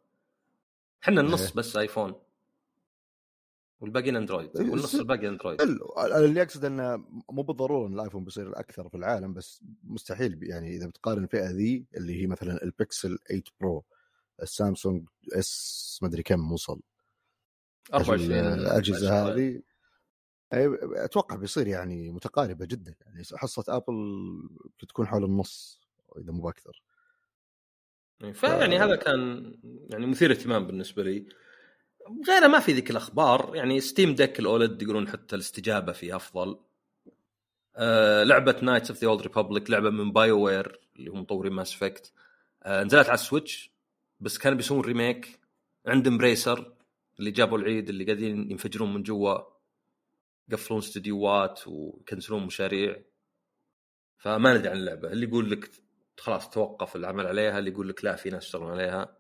[1.04, 1.56] إحنا النص إيه.
[1.56, 2.16] بس آيفون
[3.82, 4.58] والباقيين أندرويد.
[4.58, 5.62] إيه، والنص الباقي أندرويد.
[5.62, 6.98] ال- اللي أقصد إنه
[7.32, 11.86] مو بالضرورة إن الآيفون بيصير الأكثر في العالم بس مستحيل يعني إذا بتقارن الفئة ذي
[11.98, 13.86] اللي هي مثلا البكسل 8 Pro
[14.42, 16.82] السامسونج S مدري كم وصل.
[17.94, 19.38] 24 الأجهزة 24.
[19.38, 19.62] هذه
[20.54, 22.96] أي- أتوقع بيصير يعني متقاربة جدا.
[23.06, 23.94] يعني حصة ابل
[24.84, 25.82] بتكون حول النص
[26.18, 26.84] إذا مو بأكثر.
[28.34, 29.54] فيعني هذا كان
[29.90, 31.30] يعني مثير اهتمام بالنسبة لي.
[32.28, 33.55] غيره ما في ذيك الأخبار.
[33.55, 36.60] يعني Steam Deck ال OLED يقولون حتى الاستجابة فيه أفضل.
[37.76, 42.14] آه لعبة Knights of the Old Republic لعبة من BioWare اللي هم مطورين Mass Effect
[42.64, 43.72] آه نزلت على ال Switch
[44.20, 45.39] بس كانوا بيسوون remake
[45.86, 46.74] عند Embracer
[47.20, 49.39] اللي جابوا العيد اللي قاعدين ينفجرون من جوا.
[50.49, 53.01] يقفلون استديوهات ويكنسلون مشاريع.
[54.18, 55.12] فما ندري عن اللعبة.
[55.12, 55.70] اللي يقول لك
[56.18, 59.18] خلاص توقف العمل عليها اللي يقول لك لا في ناس يشتغلون عليها.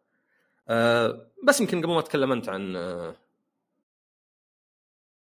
[0.69, 3.15] أه بس يمكن قبل ما أتكلم أنت عن أه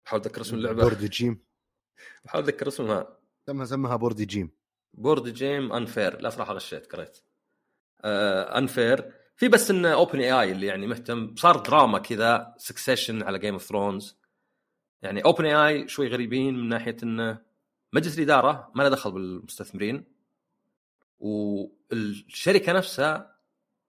[0.05, 0.82] بحاول أتذكر اسم اللعبة.
[0.82, 1.44] board game.
[2.24, 3.18] بحاول أتذكر اسمها.
[3.47, 4.51] سمها سمها board game.
[4.94, 7.18] board game Unfair لا صراحة غشيت قريت.
[8.01, 11.37] آه انفير في بس إن OpenAI اللي يعني مهتم.
[11.37, 14.16] صار دراما كذا Succession على Game of Thrones
[15.03, 17.43] يعني OpenAI شوي غريبين من ناحية انه
[17.93, 20.05] مجلس الإدارة ما له دخل بالمستثمرين.
[21.18, 23.37] والشركة نفسها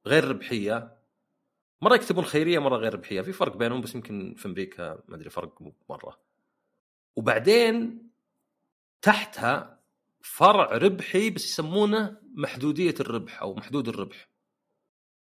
[0.07, 0.96] غير ربحية.
[1.81, 3.21] مرة يكتبون خيريه مرة غير ربحية.
[3.21, 6.19] في فرق بينهم بس يمكن في أمريكا ما أدري فرق مرة.
[7.15, 8.07] وبعدين
[9.01, 9.79] تحتها
[10.21, 14.29] فرع ربحي بس يسمونه محدودية الربح أو محدود الربح.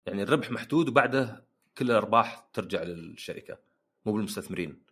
[0.05, 1.45] يعني الربح محدود وبعده
[1.77, 3.57] كل الأرباح ترجع للشركة
[4.05, 4.83] مو بالمستثمرين.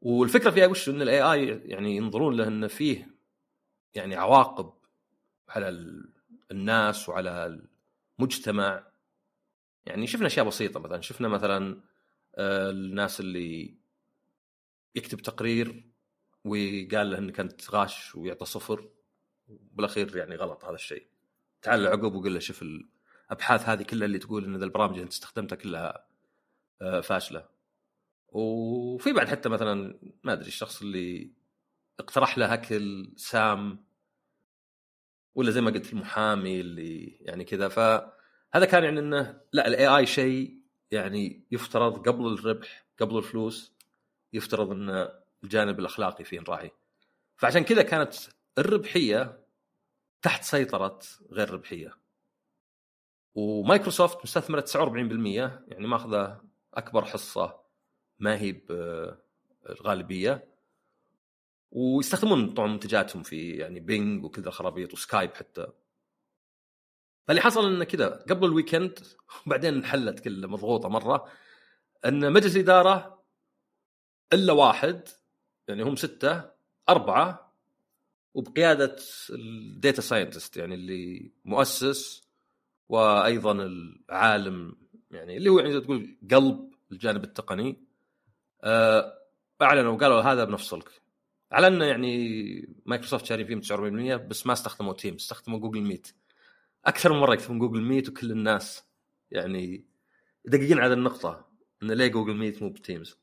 [0.00, 3.14] والفكرة فيها وش؟ إن الاي اي يعني ينظرون له إنه فيه
[3.94, 4.72] يعني عواقب
[5.48, 6.12] على ال-
[6.50, 7.60] الناس وعلى
[8.20, 8.91] المجتمع.
[9.86, 11.80] يعني شفنا أشياء بسيطة مثلا شفنا مثلا
[12.34, 13.76] آه، الناس اللي
[14.94, 15.92] يكتب تقرير
[16.44, 18.88] وقال له انك انت غاش ويعطى صفر
[19.48, 21.06] بالاخير يعني غلط هذا الشيء.
[21.62, 25.56] تعال عقب وقول له شوف الأبحاث هذه كلها اللي تقول إن البرامج اللي أنت استخدمتها
[25.56, 26.06] كلها
[26.82, 27.48] آه، فاشلة.
[28.28, 31.32] وفي بعد حتى مثلا ما أدري الشخص اللي
[32.00, 33.84] اقترح له أكل سام
[35.34, 37.68] ولا زي ما قلت المحامي اللي يعني كذا
[38.52, 43.72] فهذا كان يعني إنه لا ال AI شيء يعني يفترض قبل الربح قبل الفلوس
[44.32, 45.08] يفترض إن
[45.44, 46.70] الجانب الأخلاقي فيه نراعي
[47.36, 48.14] فعشان كذا كانت
[48.58, 49.46] الربحية
[50.22, 50.98] تحت سيطرة
[51.30, 51.98] غير ربحية.
[53.34, 54.76] ومايكروسوفت مستثمرة 49%
[55.68, 56.40] يعني ماخذة
[56.74, 57.60] أكبر حصة
[58.18, 60.48] ما هي بالغالبيه
[61.70, 65.66] ويستخدمون طبعا منتجاتهم في يعني Bing وكذا خرابيط و Skype حتى.
[67.28, 68.98] فاللي حصل إنه كذا قبل ال weekend
[69.46, 71.28] وبعدين انحلت كلها مضغوطة مرة
[72.06, 73.22] إن مجلس الإدارة
[74.32, 75.08] إلا واحد
[75.68, 76.50] يعني هم ستة
[76.88, 77.52] أربعة
[78.34, 78.96] وبقيادة
[79.30, 82.22] ال data scientist يعني اللي مؤسس
[82.88, 84.76] وأيضا العالم
[85.10, 87.76] يعني اللي هو يعني تقول قلب الجانب التقني.
[88.64, 89.18] آه،
[89.62, 90.88] أعلنوا وقالوا هذا بنفصلك.
[91.52, 96.14] على إنه يعني مايكروسوفت شارين فيه 49% بس ما استخدموا Teams استخدموا Google Meet
[96.84, 98.84] أكثر من مرة يكتبون Google Meet وكل الناس
[99.30, 99.84] يعني
[100.44, 101.48] دقيقين على النقطة
[101.82, 103.18] انه ليه Google Meet مو ب Teams.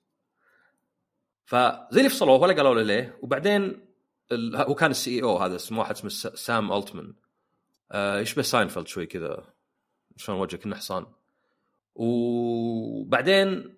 [1.46, 3.18] فزي اللي فصلوه ولا قالوا له ليه.
[3.22, 3.86] وبعدين
[4.32, 4.56] ال...
[4.56, 7.14] هو كان ال CEO هذا اسمه واحد اسمه سام ألتمان.
[7.92, 9.54] آه يشبه ساينفيلد شوي كذا.
[10.18, 11.06] شلون وجهه كنه حصان.
[11.96, 13.78] وبعدين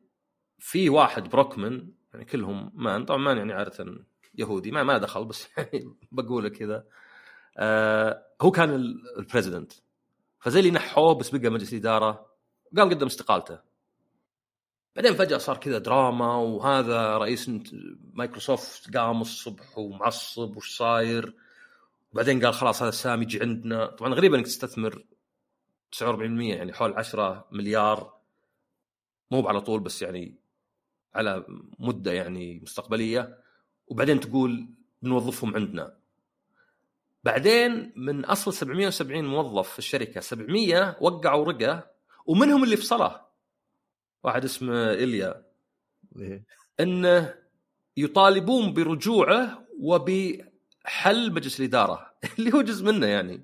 [0.59, 3.05] في واحد بروكمان يعني كلهم man.
[3.05, 4.05] طبعا man يعني عادة
[4.35, 6.85] يهودي ما ما دخل بس يعني بقوله كذا.
[7.57, 8.69] آه هو كان
[9.17, 9.73] ال president
[10.39, 12.31] فزي اللي نحوه بس بقى مجلس اداره
[12.77, 13.59] قام قدم استقالته.
[14.95, 17.51] بعدين فجأة صار كذا دراما وهذا رئيس
[18.13, 21.35] مايكروسوفت قام الصبح ومعصب وش صاير؟
[22.13, 23.85] وبعدين قال خلاص هذا سام يجي عندنا.
[23.85, 25.05] طبعا غريب إنك تستثمر
[25.95, 26.01] 49%
[26.53, 28.13] يعني حول 10 مليار.
[29.31, 30.35] مو على طول بس يعني
[31.15, 31.45] على
[31.79, 33.37] مدة يعني مستقبلية.
[33.87, 34.69] وبعدين تقول
[35.01, 36.00] بنوظفهم عندنا.
[37.23, 41.91] بعدين من أصل 770 موظف في الشركة 700 وقعوا رقة
[42.25, 43.21] ومنهم اللي فصله
[44.23, 45.45] واحد اسمه إليا
[46.19, 46.43] إيه.
[46.79, 47.35] إنه
[47.97, 53.43] يطالبون برجوعه وبحل مجلس الإدارة اللي هو جزء منه يعني.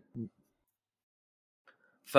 [2.05, 2.17] ف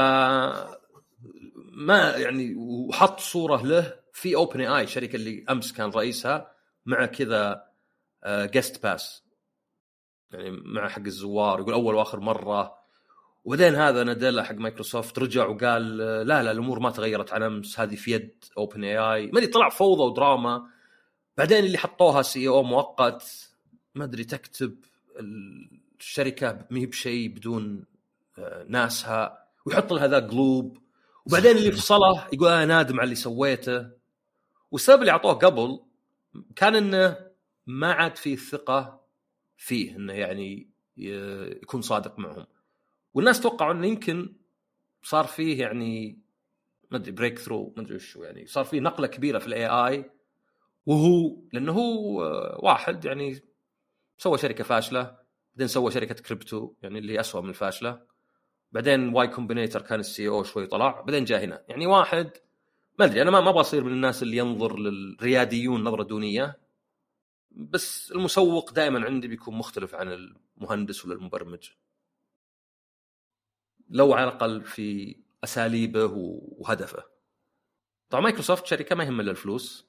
[1.78, 6.52] ما يعني وحط صورة له في OpenAI شركة اللي أمس كان رئيسها
[6.86, 7.68] مع كذا
[8.26, 9.27] guest آه، pass
[10.32, 12.78] يعني مع حق الزوار يقول أول وآخر مرة.
[13.44, 17.96] وبعدين هذا ناديلا حق مايكروسوفت رجع وقال لا لا الأمور ما تغيرت عن أمس هذه
[17.96, 20.66] في يد OpenAI ما أدري طلع فوضى ودراما.
[21.38, 23.50] بعدين اللي حطوها CEO مؤقت.
[23.94, 24.76] ما أدري تكتب
[26.00, 27.84] الشركة ما هي بشيء بدون
[28.38, 29.44] آه، ناسها.
[29.66, 30.78] ويحط لها ذا قلوب
[31.26, 33.90] وبعدين اللي فصله يقول أنا نادم على اللي سويته.
[34.70, 35.80] والسبب اللي أعطوه قبل
[36.56, 37.16] كان إنه
[37.66, 38.97] ما عاد في ثقة
[39.59, 42.46] فيه إنه يعني يكون صادق معهم.
[43.14, 44.34] والناس توقعوا إنه يمكن
[45.02, 46.18] صار فيه يعني
[46.90, 50.11] ما أدري breakthrough ما أدري وش يعني صار فيه نقلة كبيرة في ال AI
[50.86, 52.20] وهو لأنه هو
[52.62, 53.42] واحد يعني
[54.18, 55.16] سوى شركة فاشلة
[55.54, 58.00] بعدين سوى شركة كريبتو يعني اللي اسوء من الفاشلة.
[58.72, 61.62] بعدين Y Combinator كان ال CEO شوي طلع بعدين جاء هنا.
[61.68, 62.30] يعني واحد
[62.98, 66.59] ما أدري أنا ما أبغى أصير من الناس اللي ينظر للرياديون نظرة دونية.
[67.51, 71.70] بس المسوق دائما عندي بيكون مختلف عن المهندس ولا المبرمج.
[73.90, 76.11] لو على الأقل في أساليبه
[76.59, 77.05] وهدفه.
[78.11, 79.88] طبعا مايكروسوفت شركة ما يهم إلا الفلوس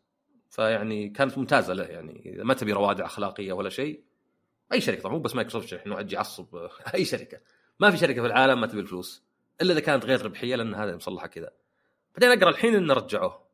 [0.49, 2.33] فيعني كانت ممتازة له يعني.
[2.35, 4.03] إذا ما تبي روادع أخلاقية ولا شيء
[4.73, 6.55] أي شركة طبعا مو بس مايكروسوفت انه أجي أعصب
[6.95, 7.39] أي شركة.
[7.79, 9.23] ما في شركة في العالم ما تبي الفلوس
[9.61, 11.51] إلا إذا كانت غير ربحية لأن هذا مصلحة كذا.
[12.13, 13.49] بعدين أقرأ الحين انه رجعوه.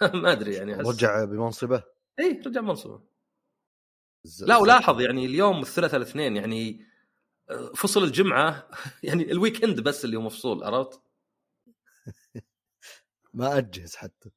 [0.14, 1.82] ما أدري يعني رجع بمنصبه؟
[2.20, 3.00] اي رجع منصبه
[4.40, 6.86] لا ولاحظ يعني اليوم الثلاثاء الاثنين يعني
[7.50, 8.68] آه، فصل الجمعة
[9.02, 11.00] يعني ال weekend بس اللي هو مفصول عرفت؟
[13.34, 14.30] ما أجهز حتى.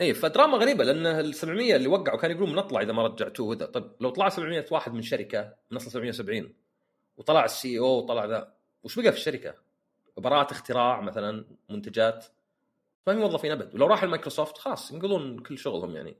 [0.00, 3.66] اي فدراما غريبة لأن ال 700 اللي وقعوا كانوا يقولون بنطلع إذا ما رجعتوه هذا
[3.66, 6.54] طيب لو طلع 700 واحد من شركة من اصل 770
[7.16, 9.54] وطلع ال CEO وطلع ذا وش بقى في الشركة؟
[10.16, 12.26] براءة اختراع مثلا منتجات.
[13.06, 13.74] ما في موظفين أبد.
[13.74, 16.16] ولو راح المايكروسوفت خلاص ينقلون كل شغلهم يعني.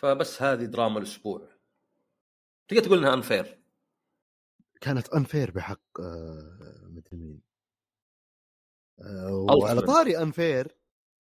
[0.00, 1.48] فبس هذه دراما الأسبوع.
[2.68, 3.62] تقدر تقول إنها unfair
[4.80, 7.42] كانت unfair بحق آه مدري مين؟
[9.00, 9.32] آه
[9.62, 10.76] وعلى طاري unfair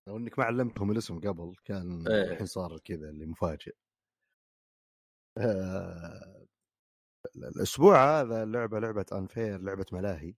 [0.07, 2.31] لو إنك ما علمتهم الاسم قبل كان إيه.
[2.31, 3.75] الحين صار كذا اللي مفاجئ.
[5.37, 6.45] آه
[7.35, 10.35] الأسبوع هذا اللعبه لعبة Unfair لعبة ملاهي.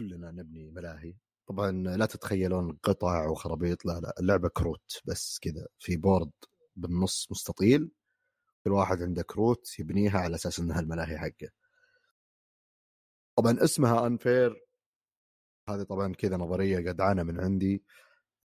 [0.00, 1.16] كلنا نبني ملاهي.
[1.46, 6.30] طبعا لا تتخيلون قطع وخرابيط لا لا اللعبة كروت بس كذا في board
[6.76, 7.90] بالنص مستطيل
[8.64, 11.48] كل واحد عنده كروت يبنيها على أساس إنها الملاهي حقه.
[13.36, 14.66] طبعا اسمها انفير
[15.68, 17.84] هذه طبعا كذا نظرية جدعانه من عندي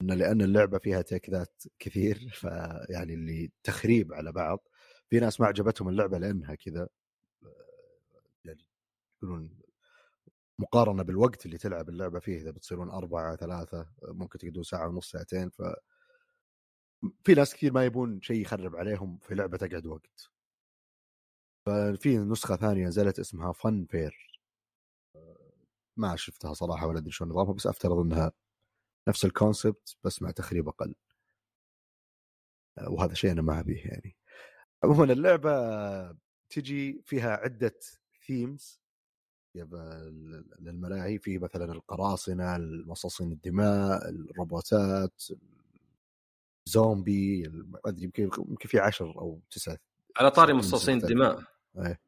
[0.01, 4.67] إن لأن اللعبة فيها تكذات كثير فيعني اللي تخريب على بعض.
[5.09, 6.87] في ناس ما عجبتهم اللعبة لأنها كذا
[8.45, 8.65] يعني
[9.23, 9.62] يقولون
[10.63, 15.49] مقارنة بالوقت اللي تلعب اللعبة فيه إذا بتصيرون أربعة ثلاثة ممكن تقعدون ساعة ونص ساعتين
[15.49, 15.61] ف
[17.25, 20.31] في ناس كثير ما يبون شيء يخرب عليهم في لعبة تقعد وقت.
[21.65, 24.41] ففي نسخة ثانية نزلت اسمها Funfair
[25.97, 28.31] ما شفتها صراحة ولا أدري شو نظامها بس أفترض إنها
[29.07, 30.95] نفس ال concept بس مع تخريب أقل.
[32.87, 34.17] وهذا شيء أنا ما أبيه يعني.
[34.83, 35.51] عموما اللعبة
[36.49, 37.79] تجي فيها عدة
[38.27, 38.82] themes
[40.59, 45.23] للملاهي في مثلا القراصنة المصاصين الدماء الروبوتات
[46.65, 49.77] زومبي ما أدري يمكن يمكن في عشر أو تسعه
[50.17, 51.43] على طاري مصاصين الدماء.
[51.77, 51.99] إيه.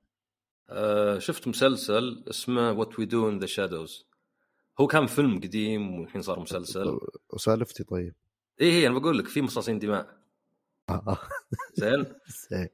[0.69, 4.07] آه شفت مسلسل اسمه What We Do in the Shadows
[4.79, 6.99] هو كان فيلم قديم والحين صار مسلسل.
[7.33, 8.15] وسالفتي طيب.
[8.61, 10.17] اي هي أنا بقول لك في مصاصين دماء.
[10.89, 11.17] آه.
[11.73, 12.05] زين؟
[12.53, 12.63] إيه.
[12.63, 12.69] آه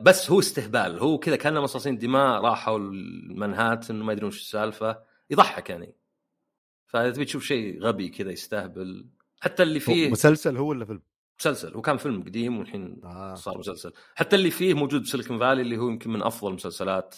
[0.00, 0.98] بس هو استهبال.
[0.98, 5.02] هو كذا كان مصاصين دماء راحوا المنهاتن ما يدرون وش السالفة.
[5.30, 5.94] يضحك يعني.
[6.86, 9.06] فإذا تبي تشوف شيء غبي كذا يستهبل
[9.40, 11.02] حتى اللي فيه مسلسل هو ولا فيلم؟
[11.40, 11.74] مسلسل.
[11.74, 13.34] هو كان فيلم قديم والحين آه.
[13.34, 13.92] صار مسلسل.
[14.14, 17.14] حتى اللي فيه موجود بسيليكون فالي اللي هو يمكن من أفضل المسلسلات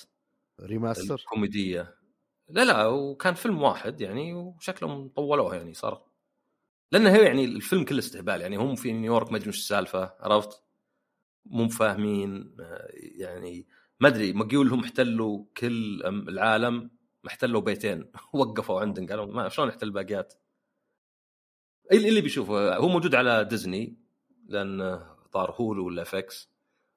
[0.60, 1.94] ريماستر؟ الكوميدية.
[2.48, 6.02] لا لا وكان فيلم واحد يعني وشكلهم طولوه يعني صار.
[6.92, 8.56] لأنه هو يعني الفيلم كله استهبال يعني.
[8.56, 10.63] هم في نيويورك ما ادري السالفة عرفت؟
[11.46, 12.56] مو فاهمين
[13.16, 13.66] يعني
[14.00, 16.90] ما أدري مقيول هم احتلوا كل العالم
[17.26, 18.10] احتلوا بيتين.
[18.32, 20.34] وقفوا عندهم قالوا ما شلون نحتل باقيات
[21.92, 23.96] اللي بيشوفه هو موجود على ديزني
[24.48, 25.00] لأن
[25.32, 26.48] طار هولو ولا فكس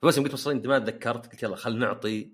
[0.02, 2.32] فبس يوم قلت مصرين ما تذكرت قلت يلا خل نعطي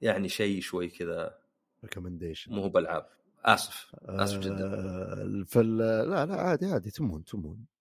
[0.00, 1.38] يعني شيء شوي كذا.
[1.84, 3.06] ريكومنديشن مو هو بألعاب.
[3.44, 4.64] آسف آسف جدا.
[4.64, 5.78] آه فال...
[5.78, 7.79] لا لا عادي عادي تمون تمون آه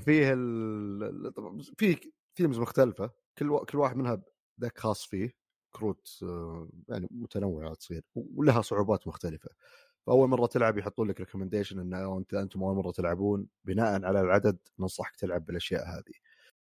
[0.00, 1.32] فيه ال...
[1.78, 3.10] في themes مختلفة.
[3.38, 3.58] كل و...
[3.64, 4.22] كل واحد منها
[4.60, 5.34] ذاك خاص فيه.
[5.74, 9.50] كروت آه يعني متنوعة تصير ولها صعوبات مختلفة.
[10.06, 14.58] فأول مرة تلعب يحطون لك recommendation انه أنت أنتم أول مرة تلعبون بناء على العدد
[14.78, 16.14] ننصحك تلعب بالأشياء هذه.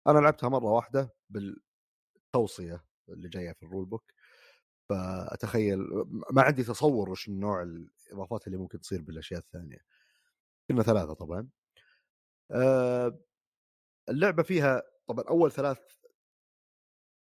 [0.07, 4.03] أنا لعبتها مرة واحدة بالتوصية اللي جاية في ال rule book
[4.89, 5.79] فأتخيل
[6.31, 9.79] ما عندي تصور وش النوع الإضافات اللي ممكن تصير بالأشياء الثانية.
[10.69, 11.49] كنا ثلاثة طبعا.
[14.09, 15.79] اللعبة فيها طبعا أول ثلاث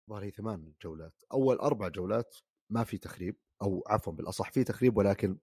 [0.09, 2.35] ظهر هي ثمان جولات أول أربع جولات
[2.69, 5.37] ما في تخريب أو عفوا بالأصح في تخريب ولكن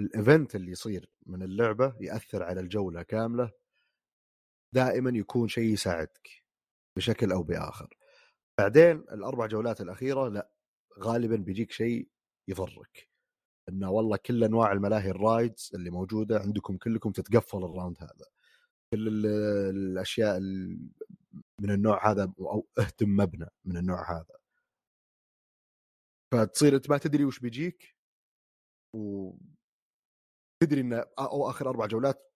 [0.00, 3.50] الايفنت اللي يصير من اللعبة يأثر على الجولة كاملة.
[4.74, 6.28] دائما يكون شيء يساعدك
[6.96, 7.96] بشكل أو بآخر.
[8.58, 10.50] بعدين الأربع جولات الأخيرة لا
[10.98, 12.08] غالبا بيجيك شيء
[12.48, 13.08] يضرك.
[13.68, 18.26] إنه والله كل أنواع الملاهي الرايدز اللي موجودة عندكم كلكم تتقفل الراوند هذا.
[18.94, 20.40] كل الأشياء
[21.60, 24.36] من النوع هذا أو اهتم مبنى من النوع هذا.
[26.32, 27.96] فتصير أنت ما تدري وش بيجيك
[28.94, 29.32] و
[30.62, 32.32] تدري إن أو آخر أربع جولات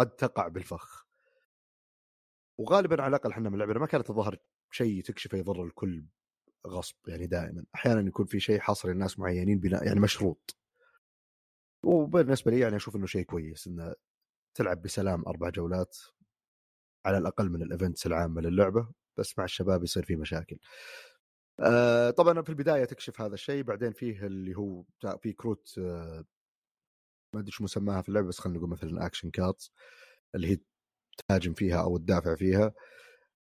[0.00, 1.06] قد تقع بالفخ.
[2.58, 4.38] وغالبا على الأقل إحنا من اللعبة ما كانت الظهر
[4.70, 6.06] شيء تكشفه يضر الكل
[6.66, 7.64] غصب يعني دائما.
[7.74, 10.56] أحيانا يكون في شيء حصري لناس معينين بناء يعني مشروط.
[11.84, 13.94] وبالنسبة لي يعني أشوف إنه شيء كويس انه
[14.54, 15.98] تلعب بسلام أربع جولات
[17.06, 20.58] على الأقل من ال events العامة للعبة بس مع الشباب يصير في مشاكل.
[21.60, 24.84] آه طبعا في البداية تكشف هذا الشيء بعدين فيه اللي هو
[25.22, 26.24] في كروت آه
[27.34, 29.72] ما أدري شو مسماها في اللعبة بس خلينا نقول مثلا action cards
[30.34, 30.58] اللي هي
[31.28, 32.72] تهاجم فيها أو تدافع فيها.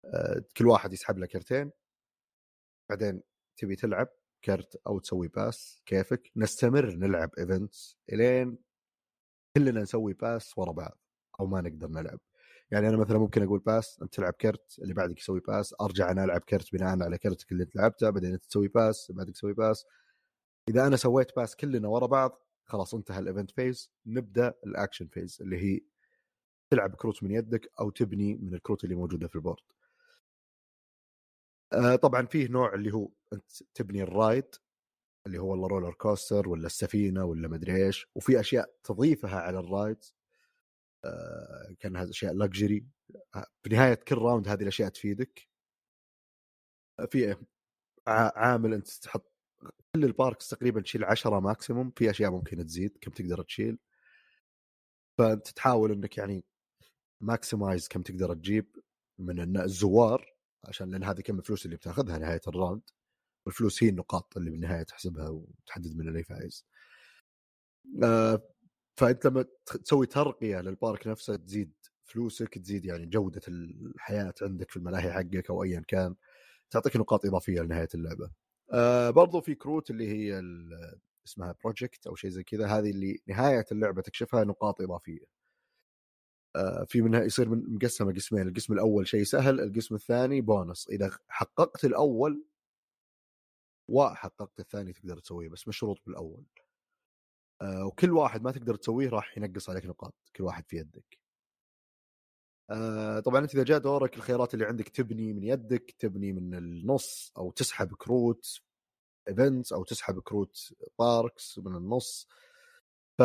[0.05, 1.71] آه كل واحد يسحب له كرتين.
[2.91, 3.23] بعدين
[3.57, 4.09] تبي تلعب
[4.45, 8.59] كرت أو تسوي pass كيفك؟ نستمر نلعب events إلين
[9.57, 10.99] كلنا نسوي pass ورا بعض
[11.41, 12.21] أو ما نقدر نلعب.
[12.71, 16.25] يعني أنا مثلا ممكن أقول pass أنت تلعب كرت اللي بعدك يسوي pass أرجع أنا
[16.25, 19.87] ألعب كرت بناء على كرتك اللي أنت لعبته بعدين أنت تسوي pass بعدك تسوي pass
[20.69, 25.07] إذا أنا سويت pass كلنا ورا بعض خلاص انتهى ال event phase نبدأ ال action
[25.07, 25.81] phase اللي هي
[26.71, 29.63] تلعب كروت من يدك أو تبني من الكروت اللي موجودة في ال board
[31.73, 34.55] آه طبعا فيه نوع اللي هو أنت تبني ال ride
[35.29, 39.68] اللي هو والله roller coaster ولا السفينة ولا مدري إيش وفي أشياء تضيفها على ال
[39.68, 40.05] ride
[41.05, 42.87] آه كانها أشياء luxury
[43.37, 45.49] آه بنهايه كل round هذه الأشياء تفيدك.
[47.11, 47.37] في
[48.07, 49.33] عامل أنت تحط
[49.95, 53.79] كل ال parks تقريبا تشيل 10 maximum في أشياء ممكن تزيد كم تقدر تشيل.
[55.19, 56.45] فأنت تحاول إنك يعني
[57.21, 58.67] maximize كم تقدر تجيب
[59.19, 60.35] من الزوار
[60.65, 62.83] عشان لأن هذه كم الفلوس اللي بتاخذها نهاية ال round
[63.49, 66.67] والفلوس هي النقاط اللي بالنهاية تحسبها وتحدد من اللي فايز.
[68.05, 68.43] آه
[68.97, 69.45] فأنت لما
[69.85, 71.73] تسوي ترقية لل park نفسه تزيد
[72.05, 76.15] فلوسك تزيد يعني جودة الحياة عندك في الملاهي حقك أو ايا كان
[76.71, 78.31] تعطيك نقاط إضافية لنهاية اللعبة.
[78.73, 80.43] آه برضو في كروت اللي هي
[81.27, 85.25] اسمها project أو شيء زي كذا هذه اللي نهاية اللعبة تكشفها نقاط إضافية.
[86.57, 91.11] آه في منها يصير من مقسمة قسمين القسم الأول شيء سهل القسم الثاني بونص إذا
[91.29, 92.48] حققت الأول
[93.89, 96.45] وحققت الثاني تقدر تسويه بس مشروط بالأول.
[97.63, 101.19] آه وكل واحد ما تقدر تسويه راح ينقص عليك نقاط كل واحد في يدك.
[102.71, 107.33] آه طبعا أنت إذا جاء دورك الخيارات اللي عندك تبني من يدك تبني من النص
[107.39, 108.61] أو تسحب كروت
[109.29, 112.29] events أو تسحب كروت parks من النص.
[113.19, 113.23] ف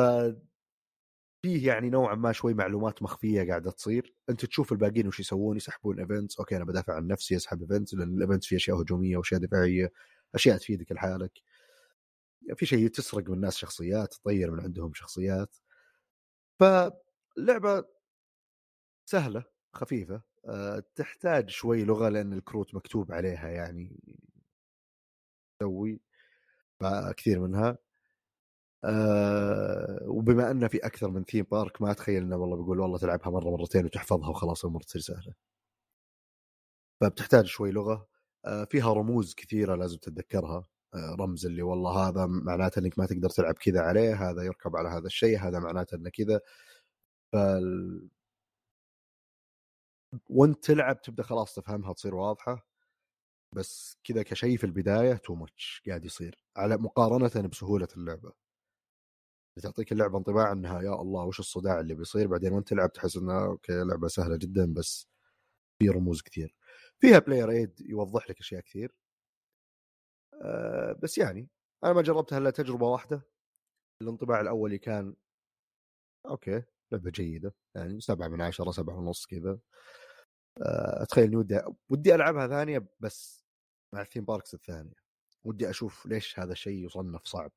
[1.46, 4.16] فيه يعني نوعا ما شوي معلومات مخفية قاعدة تصير.
[4.30, 8.10] أنت تشوف الباقيين وش يسوون يسحبون events okay أنا بدافع عن نفسي أسحب events لأن
[8.18, 9.92] ال events فيه أشياء هجومية وأشياء دفاعية.
[10.36, 11.32] أشياء تفيدك لحالك.
[12.56, 15.56] في شيء تسرق من الناس شخصيات تطير من عندهم شخصيات.
[16.60, 17.86] فاللعبه
[19.10, 19.44] سهلة
[19.74, 23.98] خفيفة أه تحتاج شوي لغة لأن الكروت مكتوب عليها يعني.
[25.60, 26.00] تسوي
[27.18, 27.78] كثير منها.
[28.86, 33.30] أه وبما أنه في أكثر من ثيم بارك ما أتخيل إنه والله بيقول والله تلعبها
[33.32, 35.34] مرة مرتين وتحفظها وخلاص الأمور تصير سهلة.
[37.02, 38.08] فبتحتاج شوي لغة.
[38.70, 40.68] فيها رموز كثيرة لازم تتذكرها.
[40.96, 44.90] أه رمز اللي والله هذا معناته إنك ما تقدر تلعب كذا عليه هذا يركب على
[44.90, 46.42] هذا الشيء هذا معناته إنه كذا.
[47.34, 48.10] فال
[50.30, 52.68] وأنت تلعب تبدأ خلاص تفهمها تصير واضحة.
[53.56, 58.34] بس كذا كشيء في البداية too much قاعد يصير على مقارنة بسهولة اللعبة.
[59.62, 63.46] تعطيك اللعبة انطباع إنها يا الله وش الصداع اللي بيصير؟ بعدين وأنت تلعب تحس إنها
[63.46, 65.08] okay لعبة سهلة جدا بس
[65.80, 66.56] في رموز كثير.
[67.04, 68.96] فيها player aid يوضح لك أشياء كثير.
[70.42, 71.48] أه بس يعني
[71.84, 73.22] أنا ما جربتها إلا تجربة واحدة.
[74.02, 75.16] الانطباع الأولي كان
[76.26, 79.60] okay لعبة جيدة يعني سبعة من عشرة سبعة ونص كذا.
[81.02, 83.46] أتخيل إني ودي ودي ألعبها ثانية بس
[83.94, 84.96] مع ال theme parks الثانية.
[85.44, 87.52] ودي أشوف ليش هذا الشيء يصنف صعب.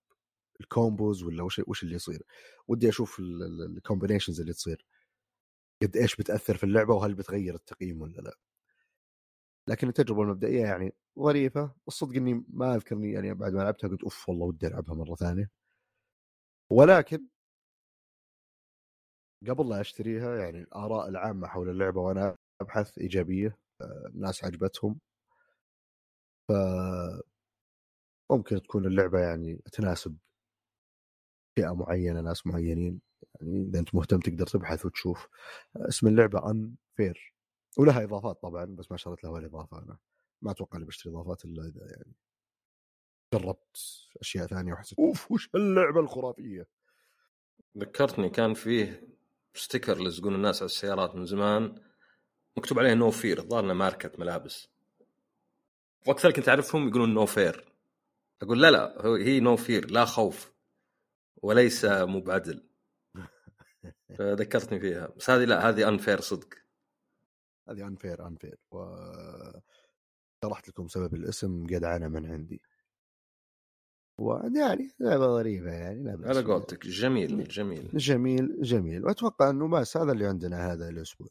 [0.61, 2.23] ال combos ولا وش وش اللي يصير؟
[2.69, 4.87] ودي أشوف ال combinations اللي تصير.
[5.83, 8.39] قد إيش بتأثر في اللعبة وهل بتغير التقييم ولا لا.
[9.69, 11.75] لكن التجربة المبدئية يعني ظريفة.
[11.89, 15.51] الصدق إني ما اذكرني يعني بعد ما لعبتها قلت أوف والله ودي ألعبها مرة ثانية.
[16.71, 17.27] ولكن
[19.49, 23.59] قبل لا أشتريها يعني الآراء العامة حول اللعبة وأنا أبحث إيجابية
[24.15, 25.01] الناس عجبتهم.
[26.49, 26.53] ف
[28.33, 30.17] ممكن تكون اللعبة يعني تناسب
[31.59, 33.01] فئة معينة ناس معينين.
[33.41, 35.29] يعني إذا أنت مهتم تقدر تبحث وتشوف.
[35.77, 37.36] اسم اللعبة ان فير
[37.77, 39.99] ولها إضافات طبعا بس ما شريت لها ولا إضافة أنا.
[40.43, 42.15] ما أتوقع إني بشتري إضافات إلا إذا يعني
[43.35, 43.77] جربت
[44.21, 46.69] أشياء ثانية وحسيت أوف وش اللعبه الخرافية؟
[47.79, 49.09] ذكرتني كان فيه
[49.55, 51.83] sticker يلزقون الناس على السيارات من زمان
[52.57, 54.69] مكتوب عليه No Fear ظهرنا ماركة ملابس.
[56.07, 57.73] وقت ذلك كنت أعرفهم يقولون no fair
[58.43, 60.53] أقول لا لا هي No Fear لا خوف
[61.43, 62.69] وليس مو بعدل
[64.19, 65.07] فذكرتني فيها.
[65.17, 66.66] بس هذه لا هذه unfair صدق.
[67.69, 68.97] هذه unfair unfair و
[70.45, 72.63] شرحت لكم سبب الاسم جدعنه من عندي.
[74.21, 77.91] ويعني لعبة ظريفه يعني لعبة على قولتك جميل جميل.
[77.95, 79.05] جميل جميل.
[79.05, 81.29] وأتوقع إنه بس هذا اللي عندنا هذا الأسبوع.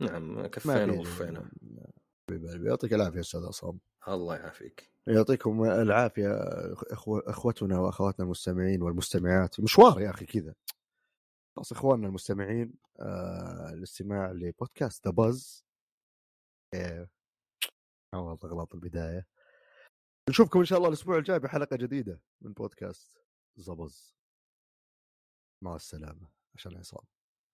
[0.00, 1.50] نعم كفينا ووفينا.
[2.66, 3.80] يعطيك العافية أستاذ عصام.
[4.08, 4.90] الله يعافيك.
[5.06, 6.28] يعطيكم العافية.
[7.08, 9.60] أخوتنا وأخواتنا المستمعين والمستمعات.
[9.60, 10.54] مشوار يا أخي كذا.
[11.58, 13.70] خلاص إخواننا المستمعين آه...
[13.70, 15.66] الاستماع لبودكاست ذا باز
[18.14, 19.26] والله غلط البداية.
[20.30, 23.18] نشوفكم إن شاء الله الأسبوع الجاي بحلقة جديدة من بودكاست
[23.56, 24.16] زبز
[25.64, 27.04] مع السلامة عشان عصام.